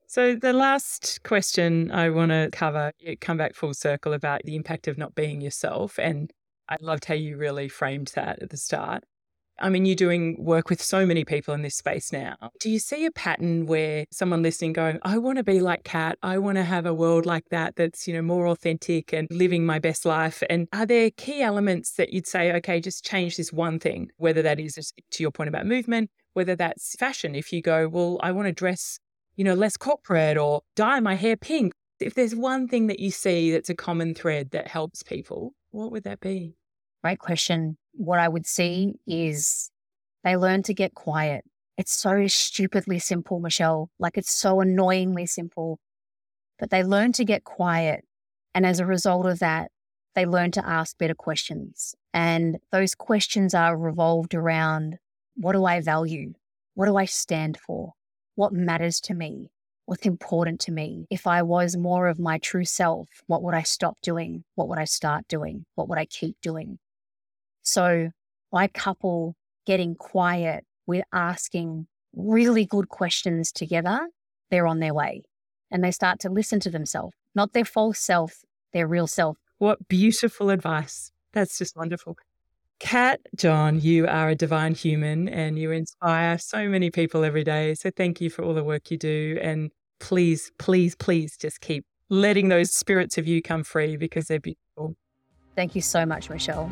So, 0.09 0.37
the 0.37 0.53
last 0.53 1.21
question 1.25 1.91
I 1.91 2.11
want 2.11 2.31
to 2.31 2.49
cover, 2.53 2.93
you 3.01 3.17
come 3.17 3.37
back 3.37 3.55
full 3.55 3.75
circle 3.75 4.13
about 4.13 4.43
the 4.45 4.55
impact 4.55 4.87
of 4.87 4.97
not 4.97 5.17
being 5.17 5.41
yourself. 5.41 5.99
And 5.99 6.33
I 6.69 6.77
loved 6.81 7.05
how 7.05 7.15
you 7.15 7.37
really 7.37 7.69
framed 7.69 8.13
that 8.15 8.43
at 8.43 8.51
the 8.51 8.57
start. 8.57 9.05
I 9.59 9.71
mean, 9.71 9.87
you're 9.87 9.97
doing 9.97 10.37
work 10.39 10.69
with 10.69 10.83
so 10.83 11.07
many 11.07 11.25
people 11.25 11.55
in 11.55 11.63
this 11.63 11.77
space 11.77 12.13
now. 12.13 12.37
Do 12.61 12.69
you 12.69 12.79
see 12.79 13.07
a 13.07 13.11
pattern 13.11 13.65
where 13.65 14.05
someone 14.13 14.43
listening 14.43 14.75
going, 14.75 14.99
I 15.03 15.17
want 15.17 15.39
to 15.39 15.45
be 15.45 15.61
like 15.61 15.83
Kat. 15.83 16.19
I 16.23 16.37
want 16.37 16.57
to 16.57 16.65
have 16.65 16.85
a 16.85 16.93
world 16.93 17.25
like 17.25 17.49
that 17.51 17.75
that's, 17.77 18.07
you 18.07 18.13
know, 18.13 18.21
more 18.21 18.49
authentic 18.49 19.15
and 19.15 19.27
living 19.31 19.65
my 19.65 19.79
best 19.79 20.05
life. 20.05 20.43
And 20.51 20.69
are 20.75 20.85
there 20.85 21.11
key 21.11 21.41
elements 21.41 21.93
that 21.93 22.13
you'd 22.13 22.27
say, 22.27 22.53
okay, 22.57 22.81
just 22.81 23.03
change 23.03 23.39
this 23.39 23.51
one 23.51 23.79
thing, 23.79 24.11
whether 24.19 24.43
that 24.43 24.61
is 24.61 24.93
to 25.13 25.23
your 25.23 25.31
point 25.31 25.49
about 25.49 25.65
movement, 25.65 26.11
whether 26.35 26.55
that's 26.55 26.95
fashion. 26.97 27.35
If 27.35 27.51
you 27.51 27.63
go, 27.63 27.89
well, 27.89 28.21
I 28.23 28.33
want 28.33 28.49
to 28.49 28.53
dress 28.53 28.99
you 29.37 29.45
know, 29.45 29.55
less 29.55 29.77
corporate 29.77 30.37
or 30.37 30.63
dye 30.75 31.01
my 31.01 31.15
hair 31.15 31.37
pink. 31.37 31.73
If 32.01 32.15
there's 32.15 32.35
one 32.35 32.69
thing 32.69 32.89
that 32.89 33.01
you 33.01 33.11
see 33.11 33.53
that's 33.53 33.71
a 33.71 33.75
common 33.75 34.15
thread 34.15 34.51
that 34.51 34.69
helps 34.69 35.03
people, 35.03 35.53
what 35.77 35.93
would 35.93 36.05
that 36.05 36.21
be? 36.21 36.57
Great 37.03 37.19
question. 37.19 37.77
What 37.93 38.19
I 38.19 38.29
would 38.29 38.47
see 38.47 38.95
is 39.07 39.71
they 40.25 40.37
learn 40.37 40.63
to 40.65 40.75
get 40.75 40.95
quiet. 40.95 41.45
It's 41.77 41.93
so 41.93 42.27
stupidly 42.27 42.99
simple, 42.99 43.39
Michelle. 43.41 43.91
Like 43.99 44.17
it's 44.17 44.33
so 44.33 44.61
annoyingly 44.61 45.27
simple. 45.27 45.79
But 46.59 46.71
they 46.71 46.83
learn 46.83 47.13
to 47.13 47.25
get 47.25 47.45
quiet. 47.45 48.05
And 48.55 48.65
as 48.65 48.81
a 48.81 48.87
result 48.87 49.27
of 49.27 49.39
that, 49.41 49.71
they 50.15 50.25
learn 50.25 50.51
to 50.53 50.67
ask 50.67 50.97
better 50.97 51.15
questions. 51.15 51.95
And 52.15 52.59
those 52.73 52.95
questions 52.95 53.53
are 53.55 53.77
revolved 53.77 54.35
around 54.35 54.97
what 55.35 55.53
do 55.53 55.67
I 55.67 55.83
value? 55.83 56.33
What 56.75 56.87
do 56.87 56.97
I 56.97 57.05
stand 57.05 57.59
for? 57.59 57.93
what 58.37 58.53
matters 58.53 59.01
to 59.01 59.15
me, 59.15 59.51
what's 59.87 60.07
important 60.07 60.61
to 60.61 60.73
me. 60.73 61.07
If 61.11 61.27
I 61.27 61.43
was 61.43 61.77
more 61.77 62.09
of 62.09 62.19
my 62.19 62.39
true 62.39 62.65
self, 62.65 63.09
what 63.27 63.43
would 63.43 63.55
I 63.55 63.63
stop 63.63 64.01
doing? 64.03 64.45
What 64.55 64.69
would 64.69 64.79
I 64.79 64.85
start 64.85 65.27
doing? 65.29 65.65
What 65.75 65.89
would 65.89 65.99
I 65.99 66.05
keep 66.05 66.37
doing? 66.43 66.79
So 67.63 68.11
I 68.53 68.67
couple 68.67 69.35
getting 69.65 69.95
quiet 69.95 70.65
with 70.87 71.05
asking 71.13 71.87
really 72.15 72.65
good 72.65 72.89
questions 72.89 73.53
together, 73.53 74.09
they're 74.51 74.67
on 74.67 74.81
their 74.81 74.95
way 74.95 75.23
and 75.71 75.83
they 75.83 75.91
start 75.91 76.21
to 76.21 76.31
listen 76.31 76.61
to 76.61 76.71
themselves, 76.71 77.15
not 77.35 77.53
their 77.53 77.65
false 77.65 77.99
self, 77.99 78.45
their 78.73 78.87
real 78.87 79.07
self. 79.07 79.37
What 79.59 79.89
beautiful 79.89 80.51
advice. 80.51 81.13
That's 81.33 81.59
just 81.59 81.77
wonderful. 81.77 82.17
Kat, 82.79 83.21
John, 83.35 83.81
you 83.81 84.07
are 84.07 84.29
a 84.29 84.35
divine 84.35 84.75
human 84.75 85.29
and 85.31 85.59
you 85.59 85.71
inspire 85.71 86.37
so 86.37 86.69
many 86.69 86.91
people 86.91 87.25
every 87.25 87.43
day. 87.43 87.75
So 87.75 87.91
thank 87.91 88.21
you 88.21 88.29
for 88.29 88.45
all 88.45 88.53
the 88.53 88.63
work 88.63 88.91
you 88.91 88.99
do. 88.99 89.39
And 89.41 89.71
please, 89.99 90.53
please, 90.59 90.95
please 90.95 91.39
just 91.39 91.63
keep 91.63 91.87
letting 92.11 92.49
those 92.49 92.71
spirits 92.71 93.17
of 93.17 93.27
you 93.27 93.41
come 93.41 93.65
free 93.65 93.97
because 93.97 94.27
they're 94.27 94.41
beautiful. 94.41 94.95
Thank 95.55 95.75
you 95.75 95.81
so 95.81 96.05
much, 96.05 96.29
Michelle. 96.29 96.71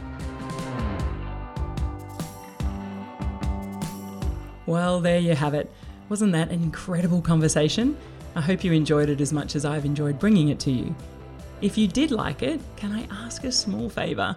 Well, 4.67 5.01
there 5.01 5.19
you 5.19 5.35
have 5.35 5.55
it. 5.55 5.73
Wasn't 6.11 6.33
that 6.33 6.51
an 6.51 6.62
incredible 6.62 7.23
conversation? 7.23 7.97
I 8.37 8.43
hope 8.43 8.62
you 8.62 8.73
enjoyed 8.73 9.09
it 9.09 9.23
as 9.23 9.33
much 9.33 9.57
as 9.57 9.64
I've 9.64 9.87
enjoyed 9.87 10.19
bringing 10.19 10.51
it 10.51 10.61
to 10.61 10.71
you. 10.71 10.95
If 11.62 11.79
you 11.79 11.88
did 11.88 12.11
like 12.11 12.43
it, 12.43 12.61
can 12.77 12.93
I 12.93 13.07
ask 13.25 13.45
a 13.45 13.53
small 13.53 13.88
favour? 13.88 14.37